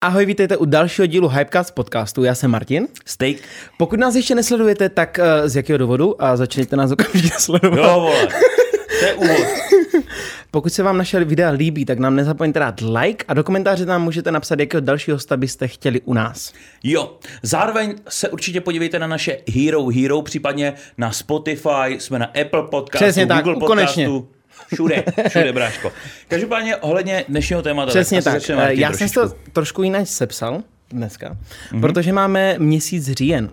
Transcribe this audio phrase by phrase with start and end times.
[0.00, 2.24] Ahoj, vítejte u dalšího dílu Hypecast podcastu.
[2.24, 2.88] Já jsem Martin.
[3.04, 3.36] Steak.
[3.78, 6.22] Pokud nás ještě nesledujete, tak uh, z jakého důvodu?
[6.22, 7.76] A začněte nás okamžitě sledovat.
[7.78, 8.26] Jo, vole.
[9.00, 9.46] To je úvod.
[10.50, 14.02] Pokud se vám naše videa líbí, tak nám nezapomeňte dát like a do komentáře nám
[14.02, 16.52] můžete napsat, jakého dalšího hosta byste chtěli u nás.
[16.84, 22.62] Jo, zároveň se určitě podívejte na naše Hero Hero, případně na Spotify, jsme na Apple
[22.62, 24.08] Podcastu, Přesně tak, Google konečně.
[24.72, 25.92] Všude, všude, bráško.
[26.28, 27.88] Každopádně ohledně dnešního tématu.
[27.90, 28.34] Přesně tak.
[28.34, 28.50] tak.
[28.50, 29.20] Eh, Martin, Já jsem trošičku.
[29.20, 31.36] to trošku jinak sepsal dneska,
[31.72, 31.80] mm-hmm.
[31.80, 33.50] protože máme měsíc říjen.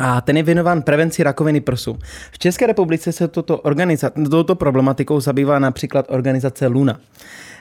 [0.00, 1.98] A ten je věnován prevenci rakoviny prsu.
[2.32, 7.00] V České republice se toto organiza- touto problematikou zabývá například organizace Luna.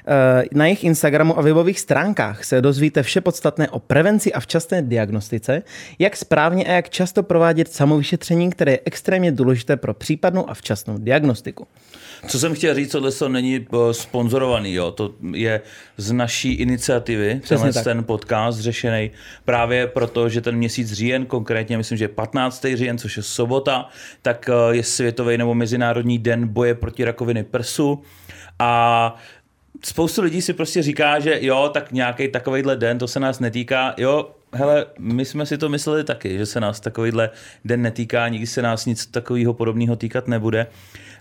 [0.07, 4.81] Eh, Na jejich Instagramu a webových stránkách se dozvíte vše podstatné o prevenci a včasné
[4.81, 5.63] diagnostice,
[5.99, 10.97] jak správně a jak často provádět samovyšetření, které je extrémně důležité pro případnou a včasnou
[10.97, 11.67] diagnostiku.
[12.27, 14.91] Co jsem chtěl říct, tohle to není eh, sponzorovaný, jo.
[14.91, 15.61] To je
[15.97, 19.11] z naší iniciativy, tenhle ten podcast řešený
[19.45, 22.65] právě proto, že ten měsíc říjen, konkrétně myslím, že 15.
[22.73, 23.89] říjen, což je sobota,
[24.21, 28.01] tak eh, je světový nebo mezinárodní den boje proti rakoviny prsu
[28.59, 29.15] a
[29.83, 33.93] spoustu lidí si prostě říká, že jo, tak nějaký takovýhle den, to se nás netýká.
[33.97, 37.29] Jo, hele, my jsme si to mysleli taky, že se nás takovýhle
[37.65, 40.67] den netýká, nikdy se nás nic takového podobného týkat nebude.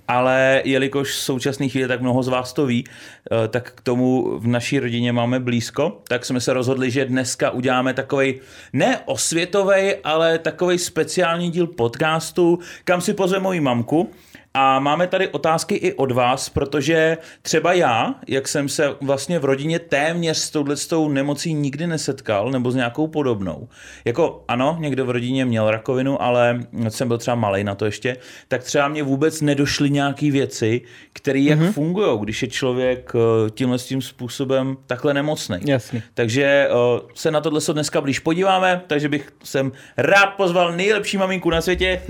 [0.08, 4.38] Ale jelikož v současné chvíli tak mnoho z vás to ví, eh, tak k tomu
[4.38, 8.40] v naší rodině máme blízko, tak jsme se rozhodli, že dneska uděláme takový
[8.72, 14.10] ne osvětový, ale takový speciální díl podcastu, kam si pozve moji mamku,
[14.58, 19.44] a máme tady otázky i od vás, protože třeba já, jak jsem se vlastně v
[19.44, 23.68] rodině téměř s touhletou nemocí nikdy nesetkal, nebo s nějakou podobnou.
[24.04, 28.16] Jako ano, někdo v rodině měl rakovinu, ale jsem byl třeba malý na to ještě,
[28.48, 30.80] tak třeba mě vůbec nedošly nějaké věci,
[31.12, 31.72] které jak mm-hmm.
[31.72, 35.56] fungují, když je člověk eh, tímhle tím způsobem takhle nemocný.
[35.64, 36.02] Jasně.
[36.14, 41.16] Takže eh, se na tohle se dneska blíž podíváme, takže bych jsem rád pozval nejlepší
[41.16, 42.02] maminku na světě,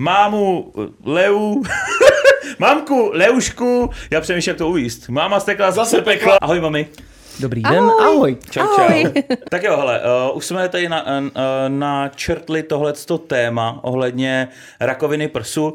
[0.00, 1.62] mámu eh, Leu,
[2.58, 5.08] mamku Leušku, já přemýšlím, jak to uvíst.
[5.08, 6.38] Máma stekla zase pekla.
[6.40, 6.88] Ahoj, mami.
[7.40, 8.36] Dobrý den, ahoj.
[8.50, 9.02] Čau, Ahoj.
[9.02, 9.22] čau.
[9.50, 11.28] tak jo, hele, uh, už jsme tady na, uh,
[11.68, 14.48] načrtli tohleto téma ohledně
[14.80, 15.74] rakoviny prsu, uh,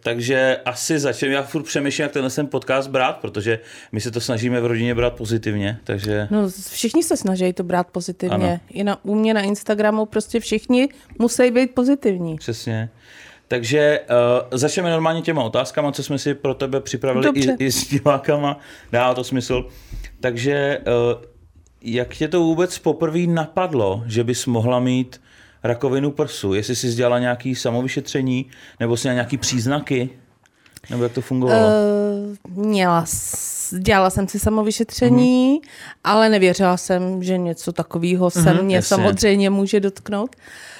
[0.00, 1.34] takže asi začneme.
[1.34, 3.58] Já furt přemýšlím, jak tenhle ten podcast brát, protože
[3.92, 6.28] my se to snažíme v rodině brát pozitivně, takže...
[6.30, 8.48] No, všichni se snaží to brát pozitivně.
[8.48, 8.60] Ano.
[8.70, 10.88] I na, u mě na Instagramu prostě všichni
[11.18, 12.36] musí být pozitivní.
[12.36, 12.90] Přesně.
[13.52, 17.56] Takže uh, začneme normálně těma otázkama, co jsme si pro tebe připravili Dobře.
[17.58, 18.58] i, i s divákama.
[18.92, 19.66] Dá to smysl.
[20.20, 21.22] Takže uh,
[21.82, 25.20] jak tě to vůbec poprvé napadlo, že bys mohla mít
[25.62, 26.54] rakovinu prsu?
[26.54, 28.46] Jestli jsi dělala nějaké samovyšetření,
[28.80, 30.10] nebo jsi měla nějaké příznaky?
[30.90, 31.66] Nebo jak to fungovalo?
[31.66, 33.04] Uh, měla,
[33.78, 35.60] dělala jsem si samovyšetření, mm.
[36.04, 38.88] ale nevěřila jsem, že něco takového se mě Mhm, jasně.
[38.88, 40.36] samozřejmě může dotknout.
[40.36, 40.71] Uh,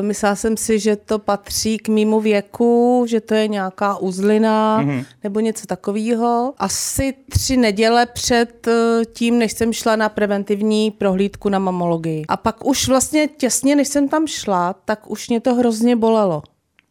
[0.00, 4.90] myslela jsem si, že to patří k mýmu věku, že to je nějaká uzlina Mhm.
[4.90, 5.04] mm.
[5.24, 6.54] nebo něco takového.
[6.58, 8.72] Asi tři neděle před uh,
[9.12, 12.24] tím, než jsem šla na preventivní prohlídku na mamologii.
[12.28, 16.42] A pak už vlastně těsně, než jsem tam šla, tak už mě to hrozně bolelo.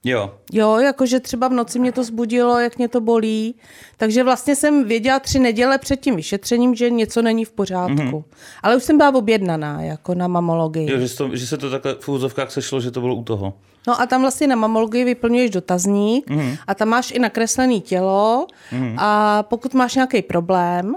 [0.07, 3.55] Jo, Jo, jakože třeba v noci mě to zbudilo, jak mě to bolí.
[3.97, 7.95] Takže vlastně jsem věděla tři neděle před tím vyšetřením, že něco není v pořádku.
[7.95, 8.23] Mm-hmm.
[8.63, 10.91] Ale už jsem byla objednaná, jako na mamologii.
[10.91, 13.53] jo že, to, že se to takhle v úzovkách sešlo, že to bylo u toho.
[13.87, 16.57] No a tam vlastně na mamologii vyplňuješ dotazník mm-hmm.
[16.67, 18.95] a tam máš i nakreslené tělo mm-hmm.
[18.97, 20.95] a pokud máš nějaký problém,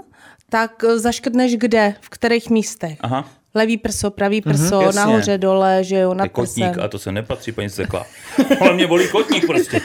[0.49, 2.97] tak eh, zaškrtneš kde, v kterých místech.
[3.01, 3.29] Aha.
[3.55, 4.85] Levý prso, pravý prso, Mhm.
[4.85, 4.99] Jasně.
[5.01, 8.05] nahoře, dole, že jo, nad kotník a to se nepatří, paní Stekla.
[8.61, 9.81] Ale mě bolí kotník prostě.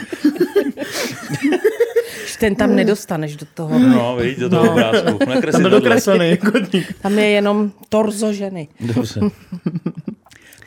[2.39, 3.79] Ten tam nedostaneš do toho.
[3.79, 5.19] No, vidíš, do toho obrázku.
[5.27, 6.95] Nakreslit Tam byl dokreslený kotník.
[7.01, 8.67] Tam je jenom torzo ženy.
[8.79, 9.19] Dobře.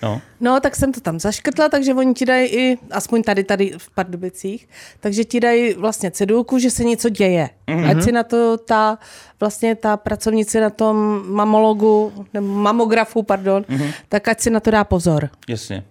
[0.03, 3.73] No, No, tak jsem to tam zaškrtla, takže oni ti dají i, aspoň tady, tady
[3.79, 4.69] v Pardubicích,
[5.01, 7.51] takže ti dají vlastně cedulku, že se něco děje.
[7.69, 7.91] Mm-hmm.
[7.91, 8.99] Ať si na to ta,
[9.41, 13.93] vlastně ta pracovnice na tom mamologu, nebo mamografu, pardon, mm-hmm.
[14.09, 15.31] tak ať si na to dá pozor.
[15.49, 15.85] jasně.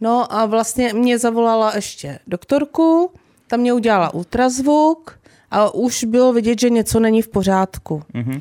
[0.00, 3.10] No a vlastně mě zavolala ještě doktorku,
[3.46, 5.18] tam mě udělala ultrazvuk
[5.50, 8.02] a už bylo vidět, že něco není v pořádku.
[8.14, 8.40] Mm-hmm.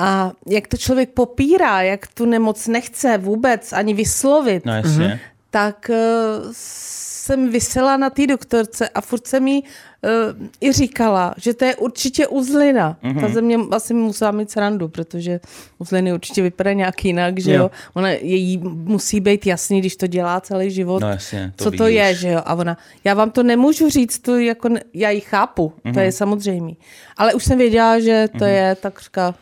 [0.00, 4.90] A jak to člověk popírá, jak tu nemoc nechce vůbec ani vyslovit, No jasně.
[5.08, 5.18] Mm-hmm.
[5.50, 11.54] tak uh, jsem vysela na té doktorce a furt jsem jí uh, i říkala, že
[11.54, 12.96] to je určitě uzlina.
[13.02, 13.16] Mhm.
[13.16, 13.20] Mm-hmm.
[13.20, 15.40] Ta země asi musela mít srandu, protože
[15.78, 17.62] uzliny určitě vypadají nějak jinak, že jo.
[17.62, 17.70] Jo.
[17.94, 21.02] Ona, její musí být jasný, když to dělá celý život.
[21.02, 22.42] No jasně, to co ví to je, že jo.
[22.44, 25.92] A ona, já vám to nemůžu říct, to jako, já ji chápu, Mhm.
[25.92, 25.94] mm-hmm.
[25.94, 26.72] to je samozřejmé.
[27.16, 28.46] Ale už jsem věděla, že to mm-hmm.
[28.54, 29.34] je takřka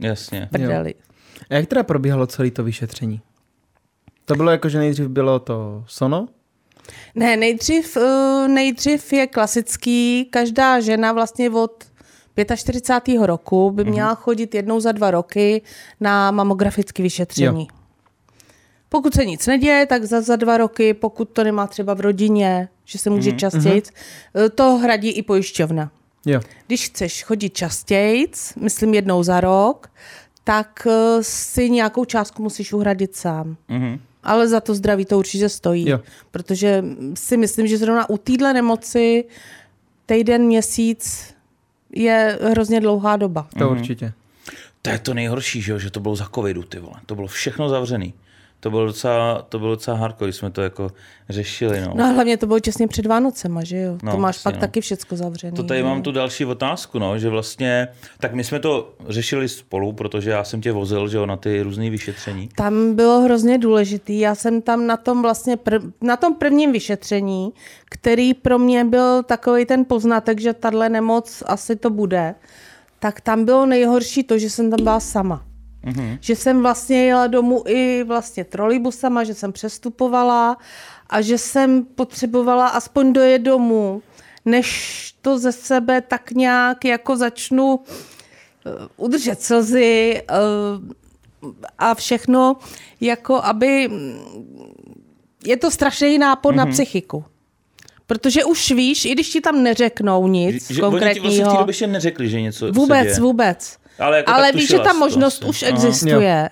[0.00, 0.48] Jasně.
[0.52, 0.94] prdeli.
[1.50, 3.20] A jak teda probíhalo celé to vyšetření?
[4.24, 6.28] To bylo jako, že nejdřív bylo to sono?
[7.14, 11.84] Ne, nejdřív, eh, nejdřív je klasický, každá žena vlastně od
[12.56, 13.26] 45.
[13.26, 15.62] roku by měla chodit jednou za dva roky
[16.00, 17.68] na mamografické vyšetření.
[17.70, 17.76] Jo.
[18.88, 22.68] Pokud se nic neděje, tak za, za dva roky, pokud to nemá třeba v rodině,
[22.84, 23.82] že se může častěji,
[24.54, 25.90] to hradí i pojišťovna.
[26.26, 26.40] Jo.
[26.66, 28.26] Když chceš chodit častěji,
[28.56, 29.90] myslím jednou za rok,
[30.44, 33.56] tak eh, si nějakou částku musíš uhradit sám.
[33.68, 34.00] Mhm.
[34.22, 35.88] Ale za to zdraví to určitě stojí.
[35.88, 36.00] Jo.
[36.30, 36.84] Protože
[37.14, 39.24] si myslím, že zrovna u téhle nemoci
[40.06, 41.34] týden, měsíc
[41.92, 43.48] je hrozně dlouhá doba.
[43.58, 44.12] To určitě.
[44.82, 46.94] To je to nejhorší, že, jo, že to bylo za covidu, ty vole.
[47.06, 48.14] To bylo všechno zavřený.
[48.60, 50.90] To bylo docela, to bylo docela hardcore, když jsme to jako
[51.28, 51.92] řešili, no.
[51.94, 53.98] No a hlavně to bylo těsně před Vánocema, že jo?
[54.02, 54.60] No, to máš asi, pak no.
[54.60, 55.56] taky všecko zavřený.
[55.56, 57.88] To tady mám tu další otázku, no, že vlastně,
[58.20, 61.62] tak my jsme to řešili spolu, protože já jsem tě vozil, že jo, na ty
[61.62, 62.48] různé vyšetření.
[62.56, 64.18] Tam bylo hrozně důležitý.
[64.18, 67.52] Já jsem tam na tom vlastně pr- na tom prvním vyšetření,
[67.84, 72.34] který pro mě byl takový ten poznatek, že tahle nemoc asi to bude,
[72.98, 75.49] tak tam bylo nejhorší to, že jsem tam byla sama.
[75.84, 76.18] Mm-hmm.
[76.20, 80.56] Že jsem vlastně jela domů i vlastně trolejbusama, že jsem přestupovala
[81.10, 84.02] a že jsem potřebovala aspoň dojet domů,
[84.44, 90.34] než to ze sebe tak nějak jako začnu eh, udržet slzy eh,
[91.78, 92.56] a všechno,
[93.00, 93.90] jako aby...
[95.44, 96.56] Je to strašný nápor mm-hmm.
[96.56, 97.24] na psychiku.
[98.06, 101.20] Protože už víš, i když ti tam neřeknou nic že, oni ti vlastně v té
[101.20, 103.79] konkrétního, době ještě neřekli, že něco vůbec, vůbec.
[104.00, 105.48] Ale jako Ale víš, že ta jsi to možnost asi.
[105.50, 105.72] už Aha.
[105.72, 106.50] existuje.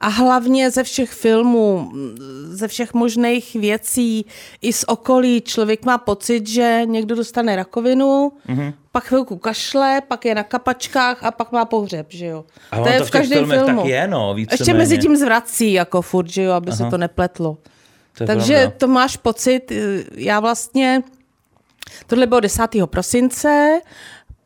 [0.00, 1.92] A hlavně ze všech filmů,
[2.48, 4.26] ze všech možných věcí,
[4.62, 8.58] i z okolí, člověk má pocit, že někdo dostane rakovinu, Mhm.
[8.60, 8.72] mm-hmm.
[8.92, 12.44] pak chvilku kašle, pak je na kapačkách a pak má pohřeb, že jo.
[12.70, 14.78] A ono to v těch filmech tak je, no, Ještě víceméně.
[14.78, 16.76] mezi tím zvrací, jako furt, že jo, aby Aha.
[16.76, 17.56] se to nepletlo.
[18.16, 18.74] To je Takže pravda.
[18.78, 19.72] to máš pocit,
[20.14, 21.02] já vlastně,
[22.06, 22.86] tohle bylo 10.
[22.86, 23.80] prosince,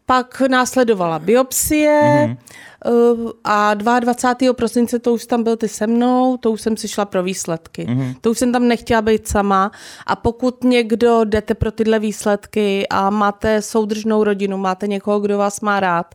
[0.06, 3.32] pak následovala biopsie mm-hmm.
[3.44, 4.52] a 22.
[4.52, 7.86] prosince to už tam byl ty se mnou, to už jsem si šla pro výsledky.
[7.86, 8.14] Mm-hmm.
[8.20, 9.70] To už jsem tam nechtěla být sama
[10.06, 15.60] a pokud někdo jdete pro tyhle výsledky a máte soudržnou rodinu, máte někoho, kdo vás
[15.60, 16.14] má rád,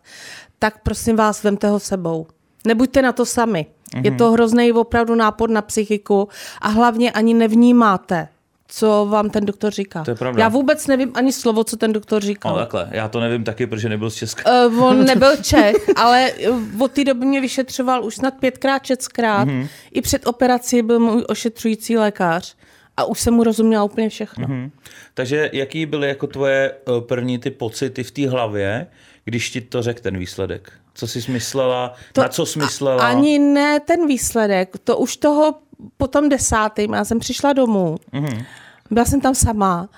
[0.60, 2.28] tak prosím vás, vemte ho sebou.
[2.68, 3.66] Nebuďte na to sami.
[3.66, 4.06] Mm-hmm.
[4.06, 6.28] Je to hrozný opravdu nápor na psychiku
[6.62, 8.28] a hlavně ani nevnímáte,
[8.74, 10.04] co vám ten doktor říká.
[10.04, 10.44] To je pravda.
[10.44, 12.54] Já vůbec nevím ani slovo, co ten doktor říkal.
[12.54, 14.68] No takhle, já to nevím taky, protože nebyl z Česka.
[14.68, 19.44] Uh, on nebyl Čech, ale uh, od té doby mě vyšetřoval už snad pětkrát, šestkrát.
[19.48, 19.62] Mhm.
[19.62, 19.68] Mm-hmm.
[19.92, 22.56] I před operací byl můj ošetřující lékař
[22.98, 24.48] a už jsem mu rozuměla úplně všechno.
[24.48, 24.58] Mhm.
[24.66, 24.72] Mm-hmm.
[25.14, 28.88] Takže jaký byly jako tvoje eh, první ty pocity v té hlavě,
[29.26, 30.72] když ti to řekl ten výsledek?
[30.94, 33.08] Co jsi myslela, to, na co jsi myslela?
[33.08, 35.56] Ani ne ten výsledek, to už toho
[35.98, 38.26] po tom desátým, já jsem přišla domů, Mhm.
[38.26, 38.46] mm-hmm.
[38.92, 39.90] Byla jsem tam sama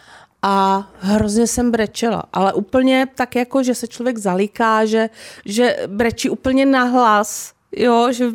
[0.41, 5.09] a hrozně jsem brečela, ale úplně tak jako, že se člověk zalíká, že,
[5.45, 8.25] že brečí úplně nahlas, jo, že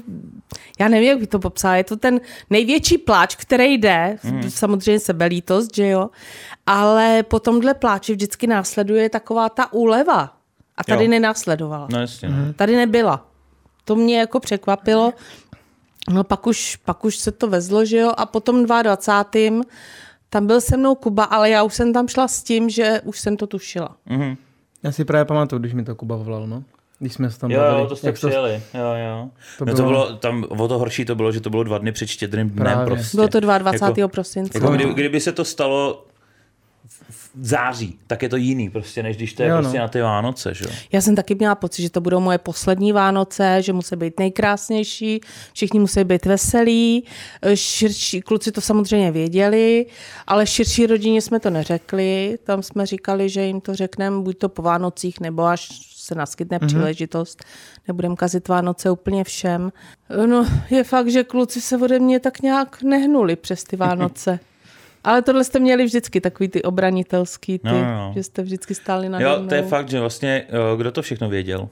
[0.79, 2.21] já nevím, jak by to popsala, je to ten
[2.51, 4.51] největší pláč, který jde, mm.
[4.51, 6.11] samozřejmě sebelítost, že jo,
[6.67, 10.33] ale po tomhle pláči vždycky následuje taková ta úleva
[10.77, 11.07] a tady Jo.
[11.07, 11.11] jo.
[11.11, 11.89] nenásledovala.
[11.93, 12.29] No jasně.
[12.29, 12.53] Mm.
[12.57, 13.27] Tady nebyla.
[13.85, 15.13] To mě jako překvapilo.
[16.11, 19.63] No pak už, pak už se to vezlo, že jo, a potom 22.
[20.31, 23.21] tam byl se mnou Kuba, ale já už jsem tam šla s tím, že už
[23.21, 23.97] jsem to tušila.
[24.07, 24.37] Mhm.
[24.83, 26.63] Já si právě pamatuju, když mi to Kuba volal, no.
[26.99, 27.81] Když jsme se tam Jo, bavili.
[27.81, 28.63] jo, to jste jak přijeli.
[28.75, 29.29] Jo, jo.
[29.59, 31.63] To To, no to bylo- bylo, tam, o to horší to bylo, že to bylo
[31.63, 32.87] dva dny před štědrým dnem Právě.
[32.87, 33.17] prostě.
[33.17, 33.95] Bylo to 22.
[34.03, 34.59] Jako, prosince.
[34.59, 36.05] jako kdy, kdyby se to stalo
[37.41, 39.63] září, tak je to jiný prostě, než když to je Jo, no.
[39.63, 40.71] prostě na ty Vánoce, že jo.
[40.93, 45.21] Já jsem taky měla pocit, že to budou moje poslední Vánoce, že musí být nejkrásnější,
[45.53, 47.05] všichni musí být veselí,
[47.55, 49.87] širší, kluci to samozřejmě věděli,
[50.27, 54.49] ale širší rodině jsme to neřekli, tam jsme říkali, že jim to řekneme buď to
[54.49, 56.67] po Vánocích, nebo až se naskytne mm-hmm.
[56.67, 57.45] příležitost,
[57.89, 59.73] nebudem kazit Vánoce úplně všem.
[60.27, 64.39] No, je fakt, že kluci se ode mě tak nějak nehnuli přes ty Vánoce.
[65.05, 68.13] Ale tohle jste měli vždycky, takový ty obranitelský, ty, No, no.
[68.15, 71.29] že jste vždycky stáli na Jo, to je fakt, že vlastně, eh, kdo to všechno
[71.29, 71.69] věděl?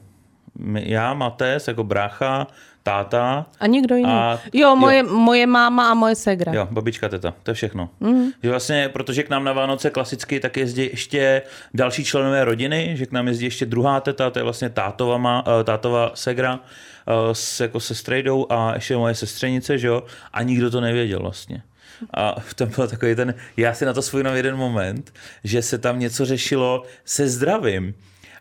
[0.59, 2.47] My- Já, Mates, jako brácha,
[2.83, 4.09] táta, A nikdo jiný.
[4.11, 5.13] A- jo, moje, jo.
[5.17, 6.53] moje máma a moje segra.
[6.53, 7.89] Jo, babička, teta, to je všechno.
[7.99, 8.29] Mm.
[8.43, 11.41] Že vlastně, protože k nám na Vánoce klasicky tak jezdí ještě
[11.73, 15.43] další členové rodiny, že k nám jezdí ještě druhá teta, to je vlastně tátova, má,
[15.61, 16.59] eh, tátova segra
[17.07, 20.03] eh, s, jako se strejdou a ještě moje sestřenice, že jo,
[20.33, 21.61] a nikdo to nevěděl vlastně.
[22.13, 25.13] A tam byl takový ten, já si na to svůj jeden moment,
[25.43, 27.93] že se tam něco řešilo se zdravím.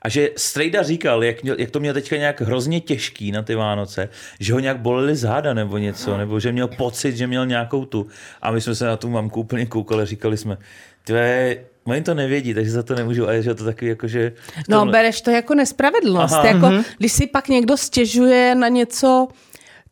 [0.03, 3.55] A že Strejda říkal, jak, měl, jak to měl teďka nějak hrozně těžký na ty
[3.55, 4.09] Vánoce,
[4.41, 8.07] že ho nějak boleli záda nebo něco, nebo že měl pocit, že měl nějakou tu.
[8.43, 10.59] A my jsme se na tu mamku úplně koukali, říkali jsme,
[11.05, 13.29] tvé, Oni to nevědí, takže za to nemůžu.
[13.29, 14.33] A je to takový jako, že...
[14.69, 14.93] No, tomhle...
[14.93, 16.35] bereš to jako nespravedlnost.
[16.35, 16.47] Aha.
[16.47, 16.85] Jako, mm-hmm.
[16.99, 19.29] Když si pak někdo stěžuje na něco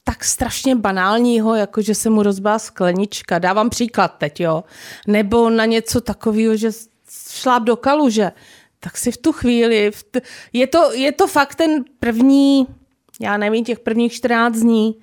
[0.05, 3.39] tak strašně banálního, jako že se mu rozbá sklenička.
[3.39, 4.65] Dávám příklad teď, jo.
[5.07, 6.71] Nebo na něco takového, že
[7.31, 8.33] šláp do kaluže.
[8.81, 9.91] Tak si v tu chvíli...
[9.91, 10.21] V t...
[10.53, 12.67] je, to, je to fakt ten první,
[13.21, 14.95] já nevím, těch prvních 14 dní,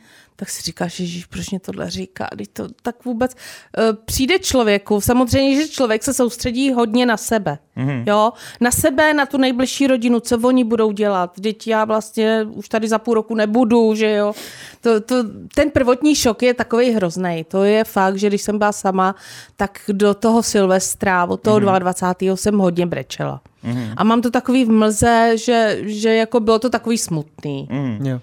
[0.41, 2.27] tak si říkáš, že proč mě tohle říká?
[2.35, 5.01] Když to tak vůbec uh, přijde člověku.
[5.01, 7.57] Samozřejmě, že člověk se soustředí hodně na sebe.
[7.77, 8.03] Mm-hmm.
[8.07, 8.33] Jo?
[8.61, 11.33] Na sebe, na tu nejbližší rodinu, co oni budou dělat.
[11.41, 14.33] Teď já vlastně už tady za půl roku nebudu, že jo.
[14.81, 15.15] To, to,
[15.55, 17.45] ten prvotní šok je takový hrozný.
[17.47, 19.15] To je fakt, že když jsem byla sama,
[19.55, 21.79] tak do toho Silvestra, od toho mm-hmm.
[21.79, 22.35] 22.
[22.35, 23.41] jsem hodně brečela.
[23.65, 23.93] Mm-hmm.
[23.97, 27.67] A mám to takový v mlze, že, že jako bylo to takový smutný.
[27.71, 28.05] Mm.
[28.05, 28.21] Yeah.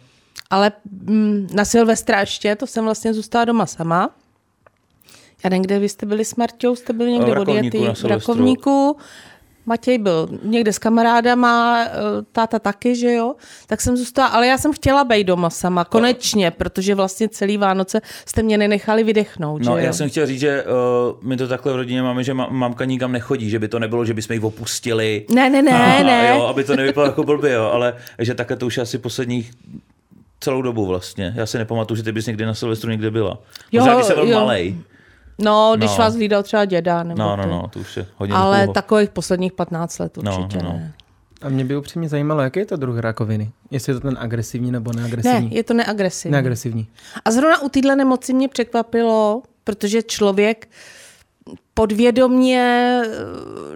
[0.51, 4.11] Ale mm, na Silvestra ještě, to jsem vlastně zůstala doma sama.
[5.45, 8.97] Já nevím, kde vy jste byli s Marťou, jste byli někde v odjetý v Rakovníku.
[9.67, 11.91] Matěj byl někde s kamarádama, eh,
[12.33, 13.35] táta taky, že jo,
[13.67, 18.01] tak jsem zůstala, ale já jsem chtěla být doma sama, konečně, protože vlastně celý Vánoce
[18.27, 19.93] jste mě nenechali vydechnout, No, že já jo?
[19.93, 23.51] jsem chtěl říct, že uh, my to takhle v rodině máme, že mamka nikam nechodí,
[23.51, 25.27] že by to nebylo, že bychom ji opustili.
[25.35, 26.29] Ne, ne, ne, a, ne.
[26.37, 29.51] Jo, aby to nevypadalo jako blbě, jo, ale že takhle to už asi posledních
[30.41, 31.33] celou dobu vlastně.
[31.37, 33.39] Já si nepamatuju, že ty bys někdy na Silvestru někde byla.
[33.73, 34.77] Jo, Možná, když jsem byl malej.
[35.39, 35.97] No, když no.
[35.97, 37.03] vás vydal třeba děda.
[37.03, 38.73] Nebo no, no, no, to už je hodně Ale dlouho.
[38.73, 40.79] takových posledních 15 let no, určitě no, no.
[40.79, 40.93] ne.
[41.43, 43.51] A mě by upřímně zajímalo, jaký je to druh rakoviny?
[43.71, 45.49] Jestli je to ten agresivní nebo neagresivní?
[45.49, 46.33] Ne, je to neagresivní.
[46.33, 46.89] Neagresivní.
[47.25, 50.69] A zrovna u téhle nemoci mě překvapilo, protože člověk
[51.75, 53.03] podvědomně,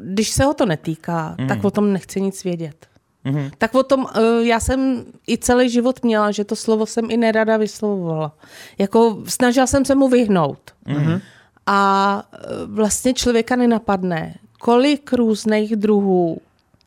[0.01, 1.49] když se ho to netýká, mm.
[1.49, 2.87] tak o tom nechce nic vědět.
[3.27, 3.51] Mm-hmm.
[3.59, 7.17] Tak o tom, eh, já jsem i celý život měla, že to slovo jsem i
[7.17, 8.33] nerada vyslovovala.
[8.79, 10.59] Jako snažila jsem se mu vyhnout.
[10.87, 11.21] Mm-hmm.
[11.67, 16.41] A eh, vlastně člověka nenapadne, kolik různých druhů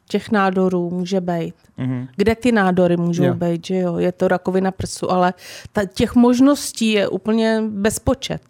[0.07, 1.55] těch nádorů může být.
[1.79, 2.07] Mm-hmm.
[2.15, 3.33] Kde ty nádory můžou jo.
[3.33, 3.97] být, že jo?
[3.97, 5.33] Je to rakovina prsu, ale
[5.73, 8.41] ta, těch možností je úplně bezpočet.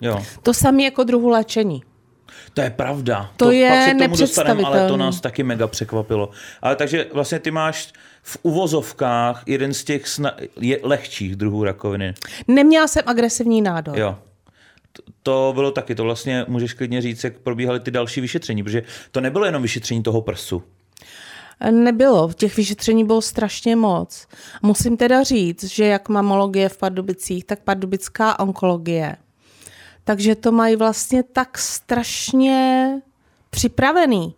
[0.00, 0.22] Jo.
[0.42, 1.82] To samé jako druhu léčení.
[2.54, 3.30] To je pravda.
[3.36, 6.30] To, to je pak se k tomu dostaneme, ale to nás taky mega překvapilo.
[6.62, 7.92] Ale takže vlastně ty máš
[8.22, 12.14] v uvozovkách jeden z těch sna- je lehčích druhů rakoviny.
[12.48, 13.98] Neměla jsem agresivní nádor.
[13.98, 14.18] Jo.
[15.22, 19.20] To bylo taky, to vlastně můžeš klidně říct, jak probíhaly ty další vyšetření, protože to
[19.20, 20.62] nebylo jenom vyšetření toho prsu.
[21.70, 24.26] Nebylo, těch vyšetření bylo strašně moc.
[24.62, 29.16] Musím teda říct, že jak mamologie v Pardubicích, tak pardubická onkologie
[30.10, 32.90] takže to mají vlastně tak strašně
[33.50, 34.34] připravený,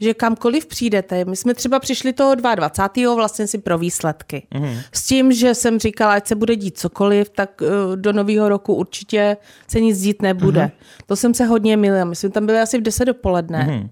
[0.00, 3.14] že kamkoliv přijdete, my jsme třeba přišli toho 22.
[3.14, 4.46] vlastně si pro výsledky.
[4.52, 4.82] Mm-hmm.
[4.92, 8.74] S tím, že jsem říkala, ať se bude dít cokoliv, tak uh, do nového roku
[8.74, 9.36] určitě
[9.68, 10.60] se nic dít nebude.
[10.60, 11.04] Mm-hmm.
[11.06, 12.04] To jsem se hodně milila.
[12.04, 13.66] My jsme tam byli asi v 10 dopoledne.
[13.68, 13.88] Mm-hmm.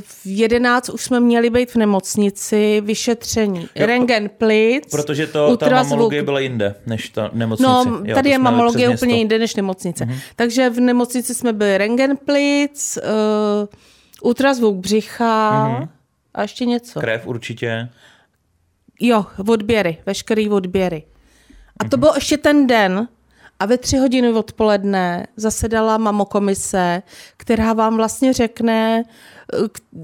[0.00, 5.70] V 11 už jsme měli být v nemocnici, vyšetření, jo, rengen plic, Protože to, ta
[5.70, 7.68] mamologie byla jinde než ta nemocnice.
[7.68, 10.04] No, jo, tady je mamologie úplně jinde než nemocnice.
[10.04, 10.18] Mm-hmm.
[10.36, 13.68] Takže v nemocnici jsme byli rengen plic, uh,
[14.22, 15.88] ultrazvuk břicha mm-hmm.
[16.34, 17.00] a ještě něco.
[17.00, 17.88] Krev určitě.
[19.00, 21.02] Jo, odběry, veškerý odběry.
[21.80, 22.00] A to mm-hmm.
[22.00, 23.08] byl ještě ten den,
[23.58, 27.02] a ve tři hodiny odpoledne zasedala mamokomise,
[27.36, 29.02] která vám vlastně řekne,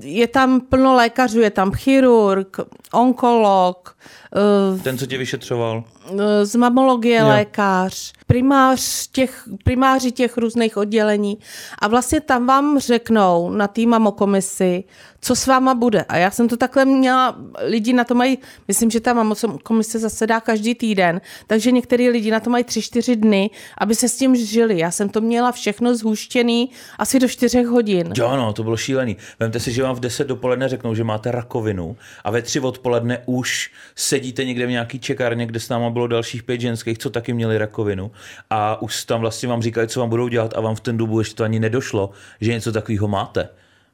[0.03, 2.57] je tam plno lékařů, je tam chirurg,
[2.93, 3.97] onkolog.
[4.37, 5.85] Eh, Ten, co tě vyšetřoval?
[6.21, 7.29] Eh, z mamologie jo.
[7.29, 11.39] lékař, primář těch, primáři těch různých oddělení.
[11.79, 14.85] A vlastně tam vám řeknou na té mamokomisi,
[15.21, 16.05] co s váma bude.
[16.09, 20.41] A já jsem to takhle měla, lidi na to mají, myslím, že ta mamokomise zasedá
[20.41, 24.37] každý týden, takže některý lidi na to mají tři, čtyři dny, aby se s tím
[24.37, 24.79] žili.
[24.79, 28.13] Já jsem to měla všechno zhuštěný asi do čtyřech hodin.
[28.17, 29.17] Jo, no, to bylo šílený.
[29.41, 33.23] Vemte si, že vám v 10 dopoledne řeknou, že máte rakovinu a ve 3 odpoledne
[33.27, 37.33] už sedíte někde v nějaký čekárně, kde s náma bylo dalších pět ženských, co taky
[37.33, 38.11] měli rakovinu
[38.51, 41.19] a už tam vlastně vám říkají, co vám budou dělat a vám v ten dobu
[41.19, 42.11] ještě to ani nedošlo,
[42.41, 43.49] že něco takového máte.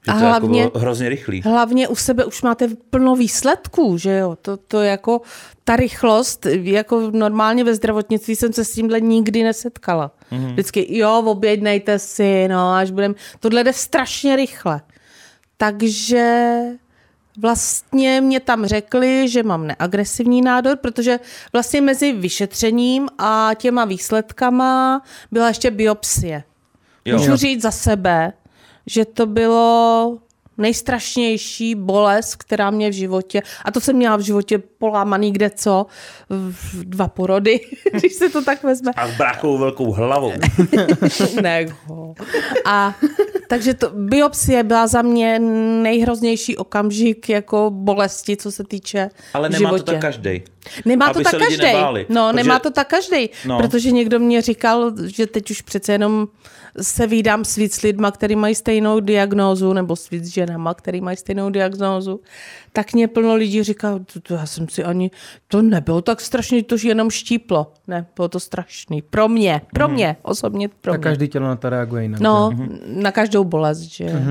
[0.04, 1.42] Že a to hlavně, jako hrozně rychlý.
[1.42, 4.36] Hlavně u sebe už máte plno výsledků, že jo?
[4.42, 5.20] To, to jako
[5.64, 10.10] ta rychlost, jako normálně ve zdravotnictví jsem se s tímhle nikdy nesetkala.
[10.32, 10.52] Mm-hmm.
[10.52, 13.14] Vždycky, jo, objednejte si, no, až budem...
[13.40, 14.80] Tohle jde strašně rychle.
[15.58, 16.60] Takže
[17.38, 21.20] vlastně mě tam řekli, že mám neagresivní nádor, protože
[21.52, 26.42] vlastně mezi vyšetřením a těma výsledkama byla ještě biopsie.
[27.04, 27.18] Jo.
[27.18, 28.32] Můžu říct za sebe,
[28.86, 30.18] že to bylo
[30.58, 35.86] nejstrašnější bolest, která mě v životě, a to jsem měla v životě polámaný kde co,
[36.50, 37.60] v dva porody,
[37.92, 38.92] když se to tak vezme.
[38.96, 40.32] A s bráchou velkou hlavou.
[41.42, 41.66] ne,
[42.64, 42.94] A
[43.48, 45.38] takže to, biopsie byla za mě
[45.82, 49.84] nejhroznější okamžik jako bolesti, co se týče Ale nemá životě.
[49.84, 50.42] to tak každý.
[50.84, 51.64] Nemá Aby to tak každý.
[52.08, 53.58] No, protože- nemá to tak každý, No.
[53.58, 56.28] protože někdo mě říkal, že teď už přece jenom
[56.82, 61.16] se vídám s víc lidma, který mají stejnou diagnózu, nebo s víc ženama, který mají
[61.16, 62.20] stejnou diagnózu,
[62.72, 65.10] tak mě plno lidí říká, to, to já jsem si ani,
[65.48, 67.72] to nebylo tak strašný, to jenom štíplo.
[67.86, 69.02] Ne, bylo to strašný.
[69.02, 71.04] Pro mě, pro mě, osobně pro Tak mě.
[71.10, 72.20] každý tělo na to reaguje jinak.
[72.20, 72.64] No, že?
[72.86, 74.22] na každou bolest, že?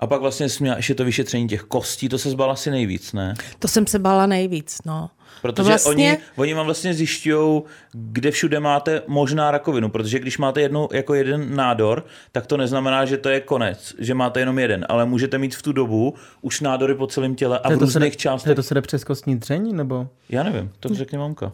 [0.00, 3.12] A pak vlastně jsi měla ještě to vyšetření těch kostí, to se zbala asi nejvíc,
[3.12, 3.34] ne?
[3.58, 5.10] To jsem se bála nejvíc, no.
[5.42, 10.38] Protože to vlastně, oni, oni vám vlastně zjišťují, kde všude máte možná rakovinu, protože když
[10.38, 14.58] máte jednu, jako jeden nádor, tak to neznamená, že to je konec, že máte jenom
[14.58, 17.78] jeden, ale můžete mít v tu dobu už nádory po celém těle a v To,
[17.78, 18.56] to, se jde, různých to, částech.
[18.56, 20.08] to se jde přes kostní dřeň, nebo?
[20.28, 21.52] Já nevím, to řekni mamka.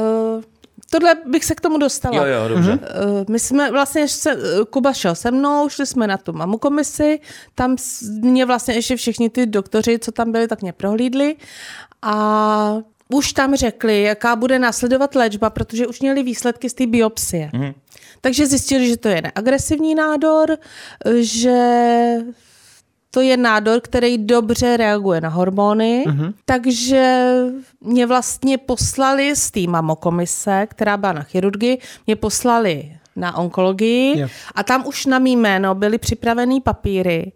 [0.00, 0.42] Uh,
[0.90, 2.16] tohle bych se k tomu dostala.
[2.16, 2.72] Jo, jo, dobře.
[2.72, 2.78] Uh,
[3.28, 7.20] My jsme vlastně, se, uh, Kuba šel se mnou, šli jsme na tu mamu komisi,
[7.54, 7.76] tam
[8.20, 11.36] mě vlastně ještě všichni ty doktoři, co tam byli, tak mě prohlídli
[12.02, 12.76] a
[13.08, 17.50] už tam řekli, jaká bude následovat léčba, protože už měli výsledky z té biopsie.
[17.52, 17.72] Mm.
[18.20, 20.56] Takže zjistili, že to je neagresivní nádor,
[21.20, 21.58] že
[23.10, 26.34] to je nádor, který dobře reaguje na hormony, mm-hmm.
[26.44, 27.34] takže
[27.80, 34.28] mě vlastně poslali z té mamokomise, která byla na chirurgii, mě poslali na onkologii Jo.
[34.54, 37.32] a tam už na mý jméno byly připravený papíry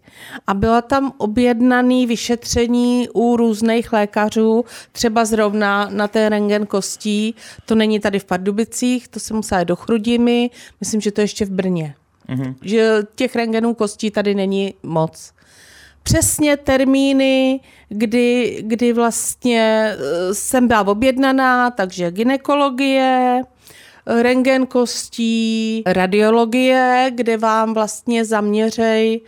[0.46, 7.34] a byla tam objednaný vyšetření u různých lékařů, třeba zrovna na té rengen kostí,
[7.66, 11.44] to není tady v Pardubicích, to se musela do Chrudimi, myslím, že to je ještě
[11.44, 11.94] v Brně.
[12.28, 12.54] Mm-hmm.
[12.62, 15.32] Že těch rengenů kostí tady není moc
[16.02, 23.42] přesně termíny, kdy, kdy vlastně eh, jsem byla objednaná, takže ginekologie,
[24.06, 29.20] rengen kostí, radiologie, kde vám vlastně zaměřej,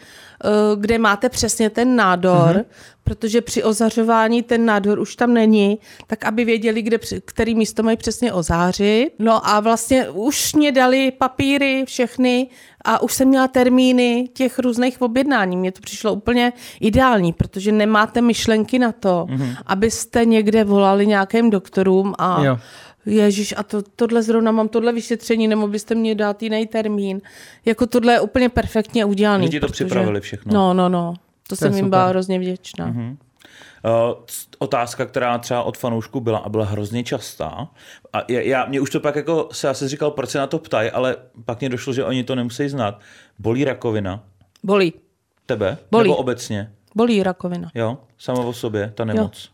[0.44, 2.64] eh, kde máte přesně ten nádor, mm-hmm.
[3.04, 7.96] protože při ozařování ten nádor už tam není, tak aby věděli, kde, který místo mají
[7.96, 9.10] přesně ozářit.
[9.18, 12.46] No a vlastně už mě dali papíry všechny
[12.84, 15.56] a už jsem měla termíny těch různých objednání.
[15.56, 19.56] Mně to přišlo úplně ideální, protože nemáte myšlenky na to, mm-hmm.
[19.66, 22.58] abyste někde volali nějakým doktorům a Jo.
[23.06, 27.20] Ježíš, a to, tohle zrovna mám tohle vyšetření, nebo byste mě dát jiný termín.
[27.64, 29.46] Jako tohle je úplně perfektně udělaný.
[29.46, 30.54] Že ti to připravili všechno.
[30.54, 31.14] No, no, no.
[31.48, 32.86] To, jsem je jim byla hrozně vděčná.
[32.86, 33.00] Mhm.
[33.00, 33.16] Mm-hmm.
[33.84, 34.14] Uh,
[34.58, 37.68] otázka, která třeba od fanoušků byla a byla hrozně častá.
[38.12, 40.58] A já, já, mě už to pak jako se asi říkal, proč se na to
[40.58, 43.00] ptají, ale pak mě došlo, že oni to nemusí znát.
[43.38, 44.24] Bolí rakovina?
[44.62, 44.92] Bolí.
[45.46, 45.78] Tebe?
[45.90, 46.08] Bolí.
[46.08, 46.72] Nebo obecně?
[46.94, 47.70] Bolí rakovina.
[47.74, 47.98] Jo?
[48.18, 49.50] Sama o sobě, ta nemoc.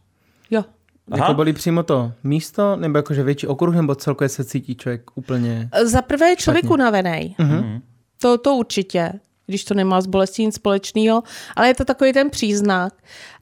[0.51, 0.65] Jo.
[1.11, 1.25] Aha.
[1.25, 5.69] Jako bolí přímo to místo, nebo jakože větší okruh, nebo celkově se cítí člověk úplně...
[5.83, 7.35] Za prvé je člověk unavený.
[7.39, 7.59] Mhm.
[7.59, 7.81] Mm-hmm.
[8.23, 9.13] To, to určitě,
[9.47, 11.23] když to nemá s bolestí nic společného,
[11.57, 12.93] ale je to takový ten příznak.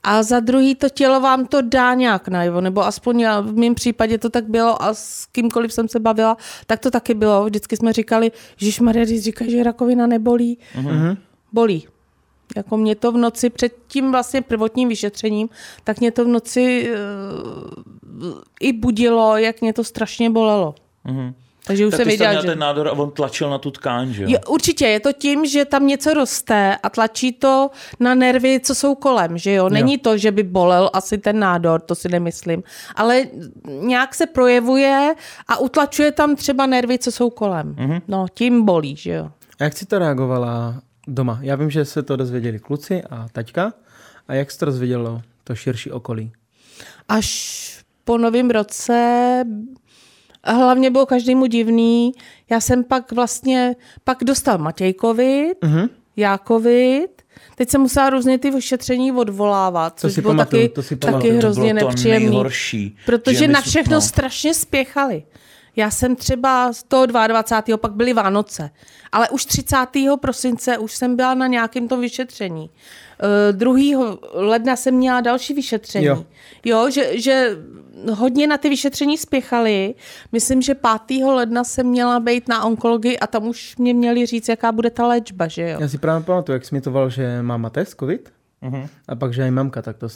[0.03, 3.75] A za druhý to tělo vám to dá nějak najevo, nebo aspoň já, v mém
[3.75, 7.45] případě to tak bylo a s kýmkoliv jsem se bavila, tak to taky bylo.
[7.45, 11.17] Vždycky jsme říkali, že Maria, když říkáš, že rakovina nebolí, mm-hmm.
[11.53, 11.87] bolí.
[12.57, 15.49] Jako mě to v noci před tím vlastně prvotním vyšetřením,
[15.85, 16.91] tak mě to v noci
[18.23, 20.75] uh, i budilo, jak mě to strašně bolelo.
[21.05, 21.35] Mhm.
[21.69, 22.49] Takže už Tak jsem věděla, měl že...
[22.49, 24.29] ten nádor a on tlačil na tu tkáň, že jo?
[24.31, 28.75] Jo, určitě, je to tím, že tam něco roste a tlačí to na nervy, co
[28.75, 29.69] jsou kolem, že jo?
[29.69, 32.63] Není to, že by bolel asi ten nádor, to si nemyslím,
[32.97, 33.23] ale
[33.81, 35.15] nějak se projevuje
[35.49, 37.75] a utlačuje tam třeba nervy, co jsou kolem.
[37.75, 38.03] Mm-hmm.
[38.09, 39.31] No, tím bolí, že jo?
[39.61, 40.75] A jak jsi to reagovala
[41.09, 41.39] doma?
[41.43, 43.73] Já vím, že se to dozvěděli kluci a taťka.
[44.29, 46.33] A jak se to dozvědělo to širší okolí?
[47.09, 49.45] Až po novém roce
[50.45, 52.13] hlavně bylo každému divný.
[52.51, 55.89] Já jsem pak vlastně, pak dostal Matěj covid, mm-hmm.
[56.17, 57.23] já covid,
[57.55, 61.13] teď jsem musela různě ty vyšetření odvolávat, což si bylo pamatuju, taky, to si taky
[61.13, 61.33] pamatuju.
[61.33, 62.27] To hrozně bylo to nepříjemný.
[62.29, 64.01] nejhorší, Protože na všechno no.
[64.01, 65.23] strašně spěchali.
[65.77, 67.77] Já jsem třeba z toho 22.
[67.77, 68.71] pak byly Vánoce,
[69.13, 69.77] ale už 30.
[70.21, 72.71] prosince už jsem byla na nějakém tom vyšetření.
[73.51, 74.17] Uh, 2.
[74.33, 76.07] ledna jsem měla další vyšetření.
[76.07, 76.25] Jo.
[76.65, 77.57] Jo, že, že
[78.13, 79.95] hodně na ty vyšetření spěchali.
[80.33, 80.75] Myslím, že
[81.07, 81.25] 5.
[81.25, 85.07] ledna jsem měla být na onkologii a tam už mě měli říct, jaká bude ta
[85.07, 85.81] léčba, že jo.
[85.81, 88.89] Já si právě pamatuju, jak jsi mi to volal, že máma test, covid, uh-huh.
[89.09, 90.09] a pak, že i mamka, tak to...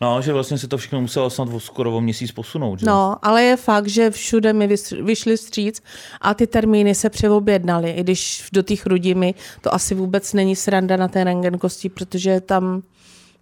[0.00, 2.80] No, že vlastně se to všechno muselo snad skoro o měsíc posunout.
[2.80, 2.86] Že?
[2.86, 4.68] No, ale je fakt, že všude mi
[5.02, 5.82] vyšly stříc
[6.20, 10.96] a ty termíny se přeobjednaly, i když do těch Chrudimi to asi vůbec není sranda
[10.96, 12.82] na té rengen kosti, protože tam,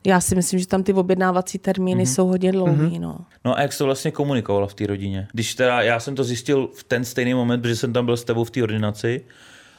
[0.05, 2.15] já si myslím, že tam ty objednávací termíny mm-hmm.
[2.15, 3.19] jsou hodně dlouhý, no.
[3.45, 5.29] No a jak jsi to vlastně komunikovala v té rodině?
[5.33, 8.25] Když teda, já jsem to zjistil v ten stejný moment, protože jsem tam byl s
[8.25, 9.25] tebou v té ordinaci,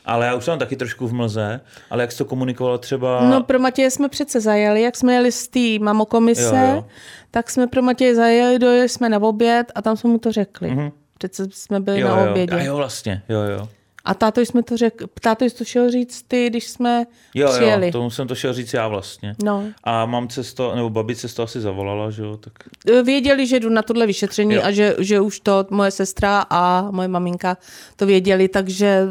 [0.06, 3.30] ale já už jsem taky trošku v mlze, ale jak jsi to komunikovala třeba...
[3.30, 6.86] No pro Matěje jsme přece zajeli, jak jsme jeli z té mamokomise, Jo, jo.
[7.32, 10.70] tak jsme pro Matěje zajeli, dojeli jsme na oběd a tam jsme mu to řekli.
[10.70, 10.92] Mm-hmm.
[11.18, 12.32] Přece jsme byli jo, na jo.
[12.32, 12.56] obědě.
[12.56, 13.68] A jo, vlastně, jo, jo.
[14.06, 17.86] A táto jsme to řekl, táto jsi to šel říct ty, když jsme Jo, přijeli.
[17.86, 19.36] jo, tomu jsem to šel říct já vlastně.
[19.44, 19.64] No.
[19.84, 22.54] A mamce to, nebo babice to asi zavolala, že jo, tak...
[23.04, 24.62] Věděli, že jdu na tohle vyšetření Jo.
[24.64, 27.58] a že, že už to moje sestra a moje maminka
[27.96, 29.02] to věděli, takže